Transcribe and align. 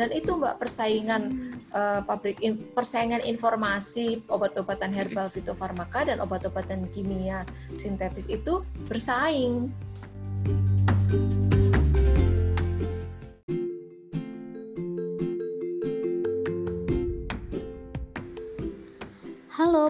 Dan 0.00 0.16
itu 0.16 0.32
Mbak 0.32 0.56
persaingan 0.56 1.22
uh, 1.76 2.00
pabrik 2.08 2.40
in, 2.40 2.56
persaingan 2.72 3.20
informasi 3.20 4.24
obat-obatan 4.32 4.96
herbal 4.96 5.28
fitofarmaka 5.28 6.08
dan 6.08 6.24
obat-obatan 6.24 6.88
kimia 6.88 7.44
sintetis 7.76 8.32
itu 8.32 8.64
bersaing. 8.88 9.68
Halo 11.12 11.49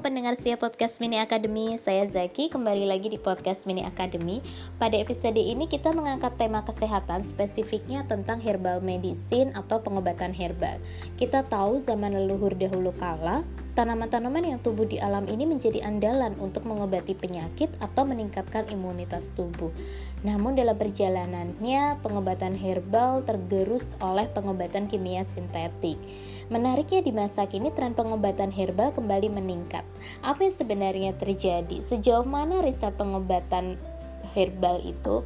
pendengar 0.01 0.33
setia 0.33 0.57
podcast 0.57 0.97
Mini 0.97 1.21
Academy, 1.21 1.77
saya 1.77 2.09
Zaki 2.09 2.49
kembali 2.49 2.89
lagi 2.89 3.13
di 3.13 3.21
podcast 3.21 3.69
Mini 3.69 3.85
Academy. 3.85 4.41
Pada 4.81 4.97
episode 4.97 5.37
ini 5.37 5.69
kita 5.69 5.93
mengangkat 5.93 6.41
tema 6.41 6.65
kesehatan 6.65 7.21
spesifiknya 7.21 8.09
tentang 8.09 8.41
herbal 8.41 8.81
medicine 8.81 9.53
atau 9.53 9.77
pengobatan 9.85 10.33
herbal. 10.33 10.81
Kita 11.21 11.45
tahu 11.53 11.85
zaman 11.85 12.17
leluhur 12.17 12.57
dahulu 12.57 12.97
kala, 12.97 13.45
tanaman-tanaman 13.81 14.45
yang 14.45 14.61
tumbuh 14.61 14.85
di 14.85 15.01
alam 15.01 15.25
ini 15.25 15.49
menjadi 15.49 15.81
andalan 15.89 16.37
untuk 16.37 16.69
mengobati 16.69 17.17
penyakit 17.17 17.73
atau 17.81 18.05
meningkatkan 18.05 18.69
imunitas 18.69 19.33
tubuh. 19.33 19.73
Namun 20.21 20.53
dalam 20.53 20.77
perjalanannya, 20.77 21.97
pengobatan 22.05 22.61
herbal 22.61 23.25
tergerus 23.25 23.97
oleh 24.05 24.29
pengobatan 24.29 24.85
kimia 24.85 25.25
sintetik. 25.25 25.97
Menariknya 26.53 27.01
di 27.01 27.09
masa 27.09 27.49
kini 27.49 27.73
tren 27.73 27.97
pengobatan 27.97 28.53
herbal 28.53 28.93
kembali 28.93 29.33
meningkat. 29.33 29.89
Apa 30.21 30.45
yang 30.45 30.55
sebenarnya 30.61 31.11
terjadi? 31.17 31.81
Sejauh 31.81 32.29
mana 32.29 32.61
riset 32.61 32.93
pengobatan 33.01 33.81
herbal 34.37 34.85
itu? 34.85 35.25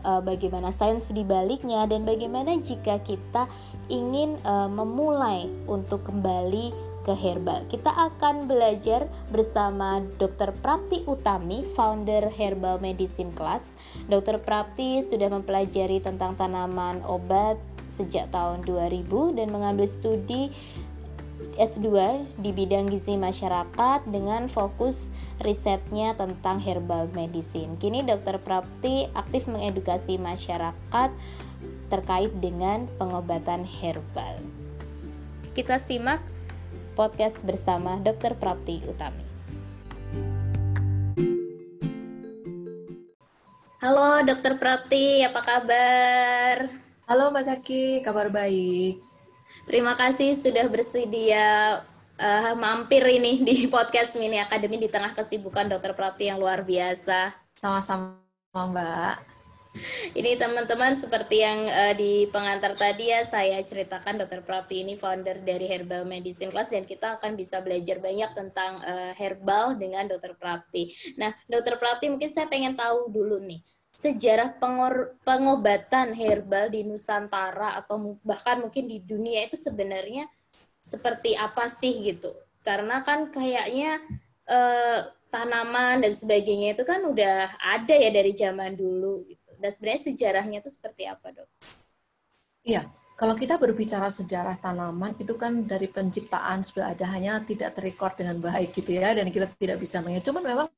Uh, 0.00 0.24
bagaimana 0.24 0.72
sains 0.72 1.12
di 1.12 1.20
baliknya 1.20 1.84
dan 1.84 2.08
bagaimana 2.08 2.56
jika 2.56 2.96
kita 3.04 3.44
ingin 3.92 4.40
uh, 4.48 4.64
memulai 4.64 5.44
untuk 5.68 6.08
kembali 6.08 6.89
ke 7.10 7.14
herbal. 7.18 7.66
Kita 7.66 7.90
akan 7.90 8.46
belajar 8.46 9.10
bersama 9.34 9.98
Dr. 10.22 10.54
Prapti 10.62 11.02
Utami, 11.10 11.66
founder 11.74 12.30
Herbal 12.30 12.78
Medicine 12.78 13.34
Class. 13.34 13.66
Dr. 14.06 14.38
Prapti 14.38 15.02
sudah 15.02 15.26
mempelajari 15.26 15.98
tentang 15.98 16.38
tanaman 16.38 17.02
obat, 17.02 17.58
sejak 17.90 18.30
tahun 18.30 18.62
2000 18.62 19.10
dan 19.34 19.50
mengambil 19.50 19.90
studi 19.90 20.54
S2 21.58 21.90
di 22.38 22.54
bidang 22.54 22.86
gizi 22.86 23.18
masyarakat 23.18 24.06
dengan 24.06 24.46
fokus 24.46 25.10
risetnya 25.42 26.14
tentang 26.14 26.62
herbal 26.62 27.10
medicine. 27.10 27.74
Kini 27.82 28.06
Dr. 28.06 28.38
Prapti 28.38 29.10
aktif 29.18 29.50
mengedukasi 29.50 30.14
masyarakat 30.14 31.10
terkait 31.90 32.30
dengan 32.38 32.86
pengobatan 33.02 33.66
herbal. 33.66 34.38
Kita 35.50 35.82
simak 35.82 36.22
podcast 37.00 37.40
bersama 37.48 37.96
Dr. 38.04 38.36
Prapti 38.36 38.84
Utami. 38.84 39.24
Halo 43.80 44.20
Dr. 44.20 44.60
Prapti, 44.60 45.24
apa 45.24 45.40
kabar? 45.40 46.68
Halo 47.08 47.32
Mbak 47.32 47.44
Saki, 47.48 48.04
kabar 48.04 48.28
baik. 48.28 49.00
Terima 49.64 49.96
kasih 49.96 50.36
sudah 50.36 50.68
bersedia 50.68 51.80
uh, 52.20 52.52
mampir 52.60 53.00
ini 53.08 53.40
di 53.48 53.64
podcast 53.72 54.20
Mini 54.20 54.36
Academy 54.36 54.76
di 54.76 54.92
tengah 54.92 55.16
kesibukan 55.16 55.72
Dokter 55.72 55.96
Prati 55.96 56.28
yang 56.28 56.36
luar 56.36 56.60
biasa. 56.68 57.32
Sama-sama 57.56 58.20
Mbak. 58.52 59.29
Ini 60.18 60.34
teman-teman 60.34 60.98
seperti 60.98 61.46
yang 61.46 61.62
uh, 61.70 61.94
di 61.94 62.26
pengantar 62.26 62.74
tadi 62.74 63.14
ya 63.14 63.22
saya 63.22 63.62
ceritakan 63.62 64.18
Dokter 64.18 64.42
Prati 64.42 64.82
ini 64.82 64.98
founder 64.98 65.46
dari 65.46 65.70
Herbal 65.70 66.02
Medicine 66.02 66.50
Class 66.50 66.74
dan 66.74 66.82
kita 66.82 67.22
akan 67.22 67.38
bisa 67.38 67.62
belajar 67.62 68.02
banyak 68.02 68.30
tentang 68.34 68.82
uh, 68.82 69.14
herbal 69.14 69.78
dengan 69.78 70.10
Dokter 70.10 70.34
Prati. 70.34 70.90
Nah, 71.14 71.30
Dokter 71.46 71.78
Prati 71.78 72.10
mungkin 72.10 72.26
saya 72.26 72.50
pengen 72.50 72.74
tahu 72.74 73.14
dulu 73.14 73.38
nih 73.38 73.62
sejarah 73.90 74.56
pengobatan 75.26 76.14
herbal 76.14 76.70
di 76.70 76.86
Nusantara 76.86 77.74
atau 77.74 78.16
bahkan 78.22 78.62
mungkin 78.62 78.86
di 78.86 79.02
dunia 79.02 79.44
itu 79.44 79.58
sebenarnya 79.58 80.30
seperti 80.80 81.34
apa 81.36 81.66
sih 81.68 81.98
gitu 82.00 82.32
karena 82.62 83.02
kan 83.02 83.28
kayaknya 83.28 84.00
eh, 84.48 85.00
tanaman 85.30 86.02
dan 86.02 86.12
sebagainya 86.14 86.74
itu 86.78 86.82
kan 86.86 87.02
udah 87.06 87.54
ada 87.60 87.94
ya 87.94 88.10
dari 88.10 88.32
zaman 88.34 88.74
dulu 88.74 89.26
gitu 89.26 89.39
dan 89.60 89.70
sebenarnya 89.70 90.02
sejarahnya 90.08 90.58
itu 90.64 90.70
seperti 90.72 91.04
apa 91.04 91.28
dok? 91.30 91.48
Iya, 92.64 92.88
kalau 93.20 93.36
kita 93.36 93.60
berbicara 93.60 94.08
sejarah 94.08 94.56
tanaman 94.56 95.12
itu 95.20 95.36
kan 95.36 95.68
dari 95.68 95.92
penciptaan 95.92 96.64
sudah 96.64 96.96
ada 96.96 97.04
hanya 97.12 97.36
tidak 97.44 97.76
terrecord 97.76 98.16
dengan 98.16 98.40
baik 98.40 98.72
gitu 98.72 98.96
ya 98.96 99.12
dan 99.12 99.28
kita 99.28 99.44
tidak 99.60 99.76
bisa 99.76 100.00
mengingat. 100.00 100.24
Cuman 100.24 100.40
memang 100.40 100.68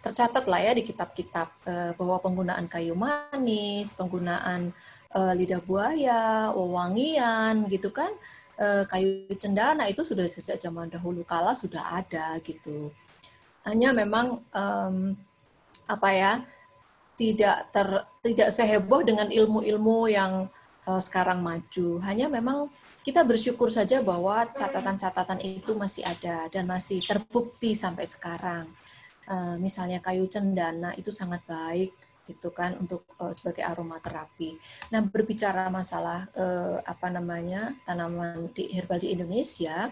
tercatat 0.00 0.48
lah 0.48 0.60
ya 0.64 0.72
di 0.72 0.88
kitab-kitab 0.88 1.48
uh, 1.68 1.92
bahwa 1.92 2.16
penggunaan 2.24 2.64
kayu 2.64 2.96
manis, 2.96 3.92
penggunaan 3.92 4.72
uh, 5.12 5.32
lidah 5.36 5.60
buaya, 5.60 6.48
wewangian 6.56 7.68
gitu 7.68 7.92
kan, 7.92 8.08
uh, 8.56 8.88
kayu 8.88 9.28
cendana 9.36 9.84
itu 9.84 10.00
sudah 10.00 10.24
sejak 10.24 10.56
zaman 10.56 10.88
dahulu 10.88 11.28
kala 11.28 11.52
sudah 11.52 12.00
ada 12.00 12.40
gitu. 12.40 12.88
Hanya 13.68 13.92
memang 13.92 14.40
um, 14.56 15.12
apa 15.92 16.08
ya 16.16 16.32
tidak 17.16 17.70
ter 17.70 17.88
tidak 18.22 18.48
seheboh 18.54 19.04
dengan 19.04 19.28
ilmu-ilmu 19.28 20.08
yang 20.08 20.48
uh, 20.86 21.02
sekarang 21.02 21.42
maju. 21.42 22.00
Hanya 22.02 22.26
memang 22.30 22.70
kita 23.02 23.26
bersyukur 23.26 23.68
saja 23.70 23.98
bahwa 24.02 24.46
catatan-catatan 24.54 25.42
itu 25.42 25.74
masih 25.74 26.06
ada 26.06 26.46
dan 26.50 26.64
masih 26.66 27.02
terbukti 27.02 27.74
sampai 27.74 28.06
sekarang. 28.06 28.66
Uh, 29.26 29.54
misalnya 29.58 30.02
kayu 30.02 30.26
cendana 30.26 30.94
itu 30.98 31.14
sangat 31.14 31.46
baik 31.46 31.94
gitu 32.26 32.54
kan 32.54 32.78
untuk 32.78 33.06
uh, 33.18 33.34
sebagai 33.34 33.66
aromaterapi. 33.66 34.54
Nah 34.94 35.02
berbicara 35.02 35.66
masalah 35.70 36.30
uh, 36.38 36.78
apa 36.86 37.10
namanya 37.10 37.74
tanaman 37.82 38.50
di 38.54 38.70
herbal 38.70 39.02
di 39.02 39.14
Indonesia, 39.14 39.90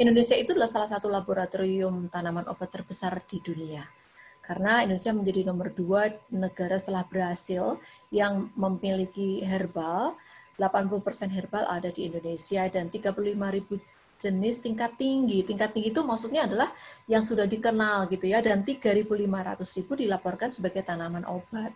Indonesia 0.00 0.36
itu 0.36 0.56
adalah 0.56 0.70
salah 0.70 0.88
satu 0.88 1.12
laboratorium 1.12 2.08
tanaman 2.08 2.48
obat 2.48 2.72
terbesar 2.72 3.20
di 3.28 3.40
dunia 3.44 3.97
karena 4.48 4.80
Indonesia 4.80 5.12
menjadi 5.12 5.40
nomor 5.44 5.68
dua 5.76 6.08
negara 6.32 6.80
setelah 6.80 7.04
Brasil 7.04 7.76
yang 8.08 8.48
memiliki 8.56 9.44
herbal. 9.44 10.16
80% 10.56 11.30
herbal 11.36 11.70
ada 11.70 11.92
di 11.92 12.10
Indonesia 12.10 12.66
dan 12.66 12.90
35 12.90 13.14
ribu 13.28 13.78
jenis 14.18 14.64
tingkat 14.64 14.96
tinggi. 14.98 15.46
Tingkat 15.46 15.76
tinggi 15.76 15.94
itu 15.94 16.00
maksudnya 16.02 16.48
adalah 16.48 16.66
yang 17.06 17.22
sudah 17.22 17.46
dikenal 17.46 18.10
gitu 18.10 18.26
ya 18.26 18.42
dan 18.42 18.66
3.500 18.66 19.06
ribu 19.78 19.92
dilaporkan 19.94 20.50
sebagai 20.50 20.82
tanaman 20.82 21.28
obat. 21.28 21.70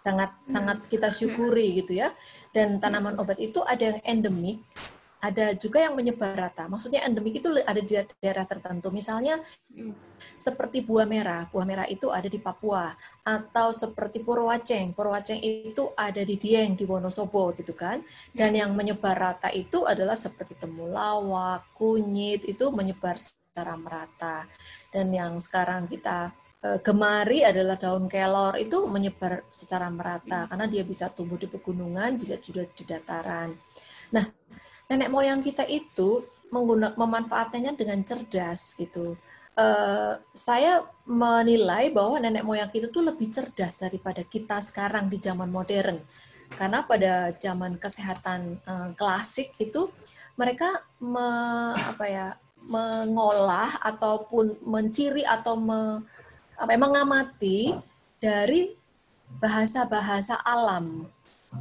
Sangat 0.00 0.32
hmm. 0.32 0.48
sangat 0.48 0.78
kita 0.88 1.12
syukuri 1.12 1.84
gitu 1.84 2.00
ya. 2.00 2.10
Dan 2.50 2.82
tanaman 2.82 3.14
obat 3.20 3.38
itu 3.38 3.62
ada 3.62 3.94
yang 3.94 4.00
endemik, 4.02 4.58
ada 5.20 5.52
juga 5.52 5.84
yang 5.84 5.92
menyebar 5.92 6.32
rata. 6.32 6.64
Maksudnya 6.64 7.04
endemik 7.04 7.44
itu 7.44 7.52
ada 7.60 7.76
di 7.76 7.92
daerah 8.24 8.48
tertentu. 8.48 8.88
Misalnya 8.88 9.36
seperti 10.40 10.80
buah 10.80 11.04
merah. 11.04 11.44
Buah 11.52 11.68
merah 11.68 11.86
itu 11.86 12.08
ada 12.08 12.24
di 12.24 12.40
Papua. 12.40 12.88
Atau 13.20 13.76
seperti 13.76 14.24
Purwaceng. 14.24 14.96
Purwaceng 14.96 15.36
itu 15.44 15.92
ada 15.92 16.24
di 16.24 16.40
Dieng, 16.40 16.72
di 16.72 16.88
Wonosobo 16.88 17.52
gitu 17.52 17.76
kan. 17.76 18.00
Dan 18.32 18.56
yang 18.56 18.72
menyebar 18.72 19.12
rata 19.12 19.52
itu 19.52 19.84
adalah 19.84 20.16
seperti 20.16 20.56
temulawak, 20.56 21.68
kunyit, 21.76 22.48
itu 22.48 22.72
menyebar 22.72 23.20
secara 23.20 23.76
merata. 23.76 24.48
Dan 24.88 25.12
yang 25.12 25.36
sekarang 25.36 25.84
kita 25.84 26.32
eh, 26.64 26.80
gemari 26.80 27.44
adalah 27.44 27.76
daun 27.76 28.08
kelor 28.08 28.56
itu 28.56 28.88
menyebar 28.88 29.44
secara 29.52 29.92
merata 29.92 30.48
karena 30.48 30.64
dia 30.64 30.80
bisa 30.80 31.12
tumbuh 31.12 31.36
di 31.36 31.44
pegunungan, 31.44 32.16
bisa 32.16 32.40
juga 32.40 32.64
di 32.64 32.88
dataran. 32.88 33.52
Nah, 34.10 34.26
nenek 34.90 35.08
moyang 35.14 35.38
kita 35.38 35.62
itu 35.70 36.26
menggunakan 36.50 36.98
memanfaatkannya 36.98 37.78
dengan 37.78 38.02
cerdas 38.02 38.74
gitu. 38.74 39.14
Uh, 39.54 40.18
saya 40.34 40.82
menilai 41.06 41.94
bahwa 41.94 42.18
nenek 42.18 42.42
moyang 42.42 42.70
kita 42.70 42.90
tuh 42.90 43.06
lebih 43.06 43.30
cerdas 43.30 43.78
daripada 43.78 44.26
kita 44.26 44.58
sekarang 44.58 45.06
di 45.06 45.22
zaman 45.22 45.46
modern. 45.46 46.02
Karena 46.58 46.82
pada 46.82 47.30
zaman 47.38 47.78
kesehatan 47.78 48.58
uh, 48.66 48.90
klasik 48.98 49.54
itu 49.62 49.86
mereka 50.34 50.82
me, 50.98 51.22
apa 51.78 52.06
ya 52.10 52.26
mengolah 52.66 53.78
ataupun 53.86 54.58
menciri 54.66 55.22
atau 55.22 55.54
me, 55.54 56.02
apa, 56.58 56.70
ya, 56.74 56.78
mengamati 56.80 57.78
dari 58.18 58.74
bahasa-bahasa 59.38 60.42
alam. 60.42 61.06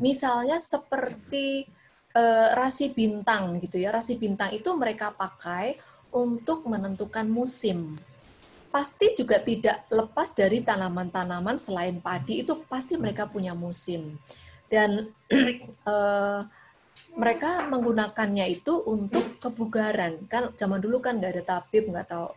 Misalnya 0.02 0.58
seperti 0.58 1.70
uh, 2.16 2.50
rasi 2.58 2.94
bintang 2.94 3.58
gitu 3.62 3.82
ya. 3.82 3.94
Rasi 3.94 4.16
bintang 4.16 4.54
itu 4.56 4.70
mereka 4.78 5.14
pakai 5.14 5.78
untuk 6.10 6.66
menentukan 6.66 7.26
musim. 7.30 7.98
Pasti 8.70 9.18
juga 9.18 9.42
tidak 9.42 9.90
lepas 9.90 10.30
dari 10.34 10.62
tanaman-tanaman 10.62 11.58
selain 11.58 11.98
padi 11.98 12.46
itu 12.46 12.54
pasti 12.70 12.98
mereka 12.98 13.26
punya 13.26 13.58
musim. 13.58 14.18
Dan 14.70 15.10
uh, 15.86 16.46
mereka 17.18 17.66
menggunakannya 17.66 18.46
itu 18.54 18.86
untuk 18.86 19.42
kebugaran 19.42 20.20
kan 20.30 20.54
zaman 20.54 20.78
dulu 20.78 21.02
kan 21.02 21.18
nggak 21.18 21.34
ada 21.36 21.44
tabib 21.58 21.90
nggak 21.90 22.06
tahu 22.06 22.28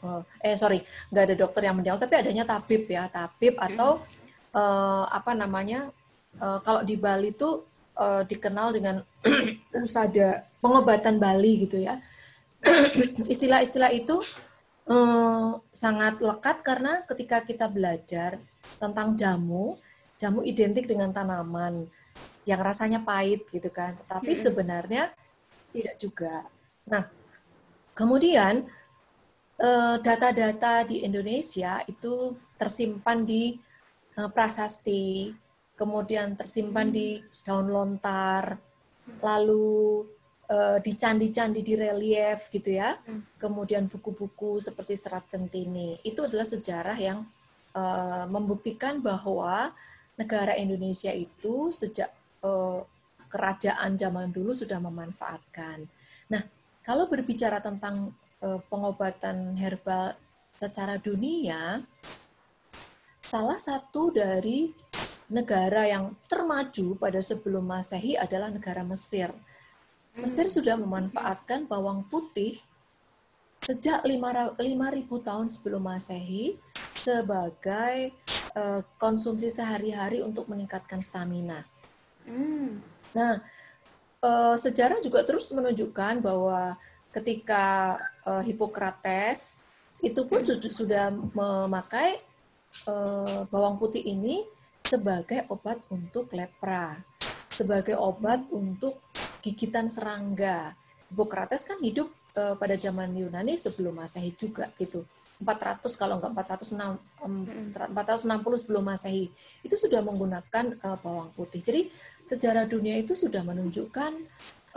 eh, 0.43 0.55
eh 0.55 0.57
sorry 0.57 0.81
nggak 1.13 1.25
ada 1.29 1.35
dokter 1.37 1.63
yang 1.69 1.77
mendiagnosis 1.77 2.09
tapi 2.09 2.17
adanya 2.17 2.45
tabib 2.49 2.89
ya 2.89 3.05
tabib 3.11 3.59
atau 3.61 4.01
uh, 4.57 5.05
apa 5.13 5.37
namanya 5.37 5.93
uh, 6.41 6.63
kalau 6.65 6.81
di 6.87 6.97
Bali 6.97 7.35
itu 7.35 7.63
uh, 7.97 8.23
dikenal 8.27 8.75
dengan 8.77 8.97
usada 9.87 10.47
pengobatan 10.63 11.19
Bali 11.19 11.67
gitu 11.67 11.83
ya 11.83 11.99
istilah-istilah 13.33 13.91
itu 13.91 14.23
uh, 14.87 15.59
sangat 15.75 16.23
lekat 16.23 16.63
karena 16.63 17.03
ketika 17.09 17.43
kita 17.43 17.67
belajar 17.67 18.39
tentang 18.79 19.19
jamu 19.19 19.77
jamu 20.23 20.47
identik 20.47 20.87
dengan 20.87 21.11
tanaman 21.11 21.91
yang 22.47 22.63
rasanya 22.63 23.03
pahit 23.03 23.43
gitu 23.51 23.67
kan. 23.75 23.99
Tetapi 23.99 24.31
sebenarnya 24.39 25.11
tidak 25.75 25.99
juga. 25.99 26.47
Nah, 26.87 27.11
kemudian 27.99 28.63
eh, 29.59 29.97
data-data 29.99 30.87
di 30.87 31.03
Indonesia 31.03 31.83
itu 31.91 32.39
tersimpan 32.55 33.27
di 33.27 33.59
prasasti, 34.13 35.33
kemudian 35.75 36.39
tersimpan 36.39 36.93
di 36.93 37.19
daun 37.43 37.69
lontar, 37.71 38.59
lalu 39.21 40.07
eh, 40.51 40.79
di 40.83 40.93
candi-candi 40.95 41.61
di 41.63 41.75
relief 41.75 42.51
gitu 42.51 42.75
ya. 42.75 42.97
Kemudian 43.39 43.87
buku-buku 43.91 44.63
seperti 44.63 44.95
Serat 44.99 45.27
Centini. 45.31 45.99
Itu 46.03 46.27
adalah 46.27 46.47
sejarah 46.47 46.99
yang 46.99 47.25
membuktikan 48.29 49.01
bahwa 49.01 49.73
negara 50.21 50.53
Indonesia 50.61 51.09
itu 51.09 51.73
sejak 51.73 52.13
Eh, 52.43 52.81
kerajaan 53.33 53.97
zaman 53.97 54.29
dulu 54.29 54.53
sudah 54.53 54.77
memanfaatkan. 54.77 55.89
Nah, 56.29 56.43
kalau 56.85 57.09
berbicara 57.09 57.63
tentang 57.65 58.13
eh, 58.43 58.61
pengobatan 58.67 59.55
herbal 59.57 60.19
secara 60.59 60.99
dunia, 60.99 61.81
salah 63.23 63.57
satu 63.57 64.11
dari 64.13 64.75
negara 65.33 65.89
yang 65.89 66.13
termaju 66.29 67.01
pada 67.01 67.19
sebelum 67.25 67.65
Masehi 67.65 68.21
adalah 68.21 68.53
negara 68.53 68.85
Mesir. 68.85 69.33
Mesir 70.13 70.47
hmm. 70.47 70.55
sudah 70.61 70.77
memanfaatkan 70.77 71.65
bawang 71.65 72.05
putih 72.05 72.61
sejak 73.65 74.05
5.000 74.05 74.61
tahun 75.09 75.47
sebelum 75.49 75.81
Masehi 75.81 76.61
sebagai 76.93 78.13
eh, 78.53 78.81
konsumsi 79.01 79.49
sehari-hari 79.49 80.21
untuk 80.21 80.53
meningkatkan 80.53 81.01
stamina. 81.01 81.65
Hmm. 82.29 82.85
Nah, 83.17 83.41
uh, 84.23 84.57
sejarah 84.57 85.03
juga 85.03 85.27
terus 85.27 85.51
menunjukkan 85.51 86.23
bahwa 86.23 86.79
ketika 87.13 87.99
uh, 88.25 88.41
Hippocrates 88.41 89.61
itu 90.01 90.23
pun 90.27 90.41
hmm. 90.43 90.73
sudah 90.73 91.13
memakai 91.13 92.19
uh, 92.89 93.45
bawang 93.53 93.77
putih 93.77 94.01
ini 94.03 94.43
sebagai 94.85 95.47
obat 95.49 95.79
untuk 95.91 96.31
lepra, 96.35 96.99
sebagai 97.51 97.97
obat 97.99 98.45
untuk 98.51 99.01
gigitan 99.43 99.91
serangga. 99.91 100.75
Hippocrates 101.13 101.69
kan 101.69 101.77
hidup 101.85 102.09
uh, 102.41 102.57
pada 102.57 102.73
zaman 102.73 103.13
Yunani 103.13 103.59
sebelum 103.61 104.01
Masehi 104.01 104.33
juga 104.33 104.73
gitu. 104.81 105.05
400 105.43 105.83
kalau 105.99 106.23
enggak 106.23 106.47
406 106.47 107.03
460 107.91 108.63
sebelum 108.63 108.85
Masehi 108.87 109.27
itu 109.67 109.75
sudah 109.75 110.01
menggunakan 110.01 110.79
uh, 110.81 110.97
bawang 111.03 111.35
putih. 111.35 111.61
Jadi 111.61 111.91
sejarah 112.25 112.65
dunia 112.71 112.97
itu 112.97 113.13
sudah 113.19 113.43
menunjukkan 113.43 114.13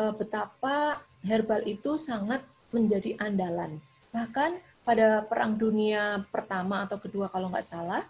uh, 0.02 0.14
betapa 0.18 1.00
herbal 1.24 1.62
itu 1.64 1.96
sangat 1.96 2.42
menjadi 2.74 3.16
andalan. 3.22 3.80
Bahkan 4.12 4.52
pada 4.84 5.24
Perang 5.26 5.58
Dunia 5.58 6.22
Pertama 6.30 6.86
atau 6.86 7.00
Kedua 7.02 7.32
kalau 7.32 7.50
nggak 7.50 7.66
salah, 7.66 8.04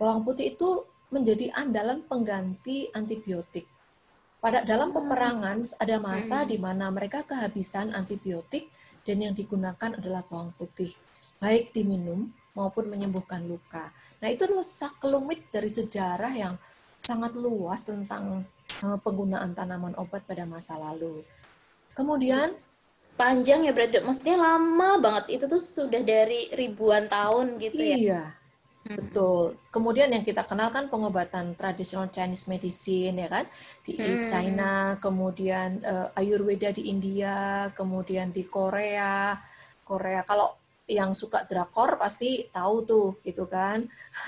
bawang 0.00 0.24
putih 0.24 0.56
itu 0.56 0.89
menjadi 1.10 1.50
andalan 1.54 2.02
pengganti 2.06 2.90
antibiotik. 2.94 3.66
Pada 4.40 4.64
dalam 4.64 4.94
peperangan 4.94 5.60
ada 5.76 5.96
masa 6.00 6.48
di 6.48 6.56
mana 6.56 6.88
mereka 6.88 7.26
kehabisan 7.26 7.92
antibiotik 7.92 8.72
dan 9.04 9.20
yang 9.20 9.34
digunakan 9.36 10.00
adalah 10.00 10.24
bawang 10.24 10.56
putih, 10.56 10.94
baik 11.42 11.76
diminum 11.76 12.32
maupun 12.56 12.88
menyembuhkan 12.88 13.44
luka. 13.44 13.92
Nah 14.22 14.28
itu 14.32 14.48
adalah 14.48 14.64
saklumit 14.64 15.52
dari 15.52 15.68
sejarah 15.68 16.32
yang 16.32 16.54
sangat 17.04 17.36
luas 17.36 17.84
tentang 17.84 18.48
Eh, 18.80 18.98
penggunaan 19.02 19.52
tanaman 19.52 19.92
obat 19.98 20.24
pada 20.24 20.46
masa 20.46 20.78
lalu. 20.78 21.26
Kemudian 21.92 22.54
panjang 23.18 23.66
ya 23.66 23.76
berarti 23.76 24.00
maksudnya 24.00 24.40
lama 24.40 24.96
banget 24.96 25.36
itu 25.36 25.44
tuh 25.44 25.60
sudah 25.60 26.00
dari 26.00 26.48
ribuan 26.56 27.04
tahun 27.10 27.60
gitu 27.60 27.76
iya, 27.76 27.84
ya. 27.84 27.98
Iya. 27.98 28.22
Betul. 28.80 29.60
Kemudian 29.68 30.08
yang 30.08 30.24
kita 30.24 30.48
kenal 30.48 30.72
kan 30.72 30.88
pengobatan 30.88 31.52
tradisional 31.52 32.08
Chinese 32.08 32.48
medicine 32.48 33.12
ya 33.20 33.28
kan 33.28 33.44
di 33.84 33.92
hmm. 34.00 34.24
China, 34.24 34.96
kemudian 34.96 35.84
uh, 35.84 36.08
Ayurveda 36.16 36.72
di 36.72 36.88
India, 36.88 37.68
kemudian 37.76 38.32
di 38.32 38.48
Korea. 38.48 39.36
Korea 39.84 40.24
kalau 40.24 40.56
yang 40.90 41.14
suka 41.14 41.46
drakor 41.46 42.00
pasti 42.00 42.48
tahu 42.48 42.76
tuh 42.88 43.08
gitu 43.22 43.44
kan. 43.46 43.84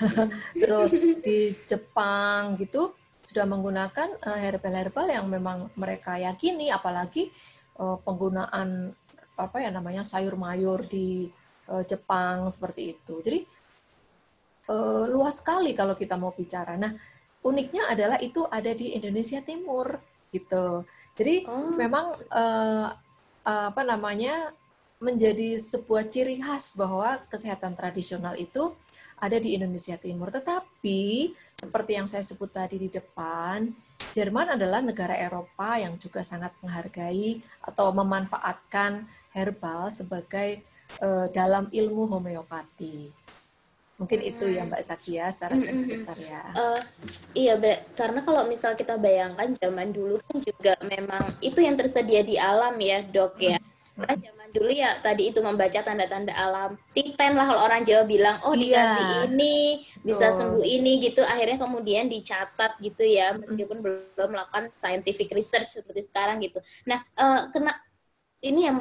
Terus 0.61 1.01
di 1.19 1.51
Jepang 1.65 2.55
gitu 2.61 2.93
sudah 3.23 3.47
menggunakan 3.47 4.19
eh, 4.19 4.39
herbal-herbal 4.51 5.07
yang 5.07 5.25
memang 5.31 5.71
mereka 5.79 6.19
yakini, 6.19 6.67
apalagi 6.67 7.31
uh, 7.79 7.95
penggunaan 8.03 8.91
apa 9.39 9.57
ya 9.63 9.71
namanya 9.73 10.03
sayur 10.05 10.35
mayur 10.35 10.83
di 10.85 11.31
uh, 11.71 11.83
Jepang 11.87 12.51
seperti 12.51 12.93
itu. 12.99 13.23
Jadi 13.23 13.39
uh, 14.69 15.05
luas 15.09 15.41
sekali 15.41 15.73
kalau 15.73 15.97
kita 15.97 16.15
mau 16.15 16.31
bicara. 16.35 16.75
Nah 16.79 16.93
uniknya 17.43 17.91
adalah 17.91 18.17
itu 18.23 18.47
ada 18.47 18.71
di 18.71 18.95
Indonesia 18.95 19.43
Timur 19.43 19.99
gitu. 20.31 20.87
Jadi 21.13 21.45
oh. 21.45 21.75
memang 21.75 22.15
uh, 22.31 22.87
apa 23.43 23.83
namanya 23.83 24.55
menjadi 25.03 25.59
sebuah 25.59 26.07
ciri 26.07 26.39
khas 26.39 26.79
bahwa 26.79 27.19
kesehatan 27.27 27.75
tradisional 27.75 28.39
itu 28.39 28.71
ada 29.19 29.35
di 29.35 29.55
Indonesia 29.55 29.99
Timur. 29.99 30.31
Tetapi 30.31 31.31
seperti 31.51 31.91
yang 31.99 32.07
saya 32.07 32.23
sebut 32.23 32.51
tadi 32.51 32.79
di 32.79 32.87
depan, 32.87 33.67
Jerman 34.11 34.59
adalah 34.59 34.83
negara 34.83 35.15
Eropa 35.15 35.79
yang 35.79 35.95
juga 35.95 36.23
sangat 36.23 36.51
menghargai 36.59 37.39
atau 37.63 37.91
memanfaatkan 37.95 39.07
herbal 39.31 39.91
sebagai 39.91 40.63
uh, 40.99 41.31
dalam 41.31 41.71
ilmu 41.71 42.07
homeopati. 42.11 43.22
Mungkin 44.01 44.19
itu 44.25 44.45
ya 44.49 44.65
Mbak 44.65 44.81
Zakia 44.83 45.29
secara 45.29 45.53
garis 45.53 45.85
besar 45.85 46.17
ya. 46.17 46.41
Uh, 46.57 46.81
iya, 47.37 47.53
karena 47.93 48.25
kalau 48.25 48.43
misal 48.49 48.73
kita 48.73 48.97
bayangkan 48.97 49.53
zaman 49.53 49.93
dulu 49.93 50.17
kan 50.25 50.37
juga 50.41 50.73
memang 50.81 51.23
itu 51.45 51.61
yang 51.61 51.77
tersedia 51.77 52.25
di 52.25 52.35
alam 52.35 52.73
ya 52.81 53.05
dok 53.05 53.37
ya. 53.37 53.61
Karena 53.93 54.17
zaman 54.17 54.47
dulu 54.49 54.71
ya 54.73 54.97
tadi 54.97 55.29
itu 55.29 55.39
membaca 55.45 55.79
tanda-tanda 55.85 56.33
alam. 56.33 56.73
Titen 56.97 57.37
lah 57.37 57.45
kalau 57.45 57.61
orang 57.61 57.85
Jawa 57.85 58.03
bilang, 58.09 58.41
oh 58.49 58.57
iya. 58.57 58.81
dikasih 58.81 59.07
ini 59.29 59.85
bisa 60.01 60.33
sembuh 60.33 60.65
ini 60.65 60.91
gitu. 60.97 61.21
Akhirnya 61.21 61.61
kemudian 61.61 62.09
dicatat 62.09 62.81
gitu 62.81 63.05
ya, 63.05 63.37
meskipun 63.37 63.77
belum 63.85 64.29
melakukan 64.33 64.73
scientific 64.73 65.29
research 65.37 65.69
seperti 65.69 66.09
sekarang 66.09 66.41
gitu. 66.41 66.57
Nah, 66.89 67.05
uh, 67.13 67.53
kena 67.53 67.77
ini 68.43 68.65
yang 68.67 68.75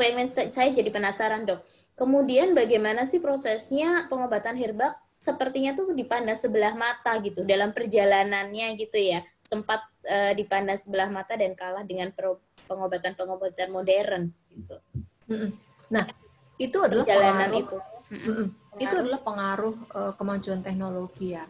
saya 0.51 0.73
jadi 0.73 0.89
penasaran 0.89 1.45
dok. 1.45 1.61
Kemudian 2.03 2.51
bagaimana 2.51 3.07
sih 3.07 3.23
prosesnya 3.23 4.11
pengobatan 4.11 4.59
herbal? 4.59 4.91
Sepertinya 5.23 5.71
tuh 5.71 5.95
dipandang 5.95 6.35
sebelah 6.35 6.75
mata 6.75 7.15
gitu 7.23 7.47
dalam 7.47 7.71
perjalanannya 7.71 8.75
gitu 8.75 8.99
ya. 8.99 9.23
Sempat 9.39 9.87
uh, 10.11 10.35
dipandang 10.35 10.83
sebelah 10.83 11.07
mata 11.07 11.39
dan 11.39 11.55
kalah 11.55 11.87
dengan 11.87 12.11
pengobatan-pengobatan 12.67 13.71
modern 13.71 14.35
gitu. 14.51 14.83
Nah, 15.95 16.11
itu 16.59 16.75
adalah 16.83 17.07
pengaruh 17.07 17.63
itu. 17.63 17.79
Itu 18.83 18.95
adalah 18.99 19.21
pengaruh 19.23 19.77
uh, 19.95 20.13
kemajuan 20.19 20.59
teknologi 20.59 21.39
ya. 21.39 21.47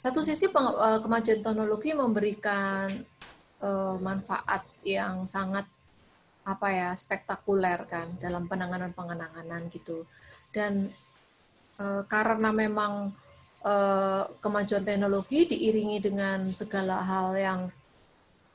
Satu 0.00 0.24
sisi 0.24 0.48
peng, 0.48 0.72
uh, 0.72 1.04
kemajuan 1.04 1.44
teknologi 1.44 1.92
memberikan 1.92 2.88
uh, 3.60 4.00
manfaat 4.00 4.64
yang 4.80 5.28
sangat 5.28 5.68
apa 6.44 6.68
ya 6.70 6.88
spektakuler 6.92 7.88
kan 7.88 8.06
dalam 8.20 8.44
penanganan 8.44 8.92
penanganan 8.92 9.72
gitu. 9.72 10.04
Dan 10.52 10.86
uh, 11.80 12.04
karena 12.06 12.52
memang 12.52 13.10
uh, 13.64 14.24
kemajuan 14.38 14.84
teknologi 14.84 15.48
diiringi 15.48 15.98
dengan 16.04 16.44
segala 16.52 17.00
hal 17.00 17.34
yang 17.34 17.60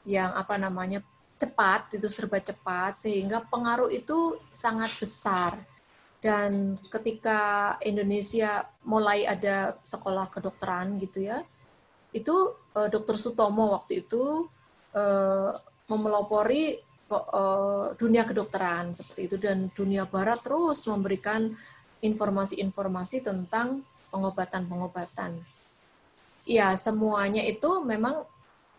yang 0.07 0.31
apa 0.37 0.55
namanya 0.55 1.03
cepat, 1.39 1.95
itu 1.95 2.07
serba 2.11 2.39
cepat, 2.39 2.99
sehingga 2.99 3.43
pengaruh 3.47 3.89
itu 3.91 4.37
sangat 4.51 4.91
besar. 4.99 5.55
Dan 6.19 6.75
ketika 6.91 7.75
Indonesia 7.79 8.67
mulai 8.83 9.23
ada 9.23 9.79
sekolah 9.87 10.27
kedokteran 10.27 10.99
gitu 10.99 11.23
ya, 11.23 11.39
itu 12.11 12.35
uh, 12.75 12.87
Dokter 12.91 13.15
Sutomo 13.15 13.71
waktu 13.71 14.03
itu 14.03 14.49
uh, 14.91 15.51
memelopori 15.87 16.88
dunia 17.97 18.21
kedokteran 18.21 18.93
seperti 18.93 19.21
itu 19.25 19.35
dan 19.41 19.73
dunia 19.73 20.05
barat 20.05 20.37
terus 20.45 20.85
memberikan 20.85 21.49
informasi-informasi 21.99 23.25
tentang 23.25 23.81
pengobatan-pengobatan. 24.13 25.41
Ya, 26.49 26.73
semuanya 26.73 27.45
itu 27.45 27.83
memang 27.85 28.25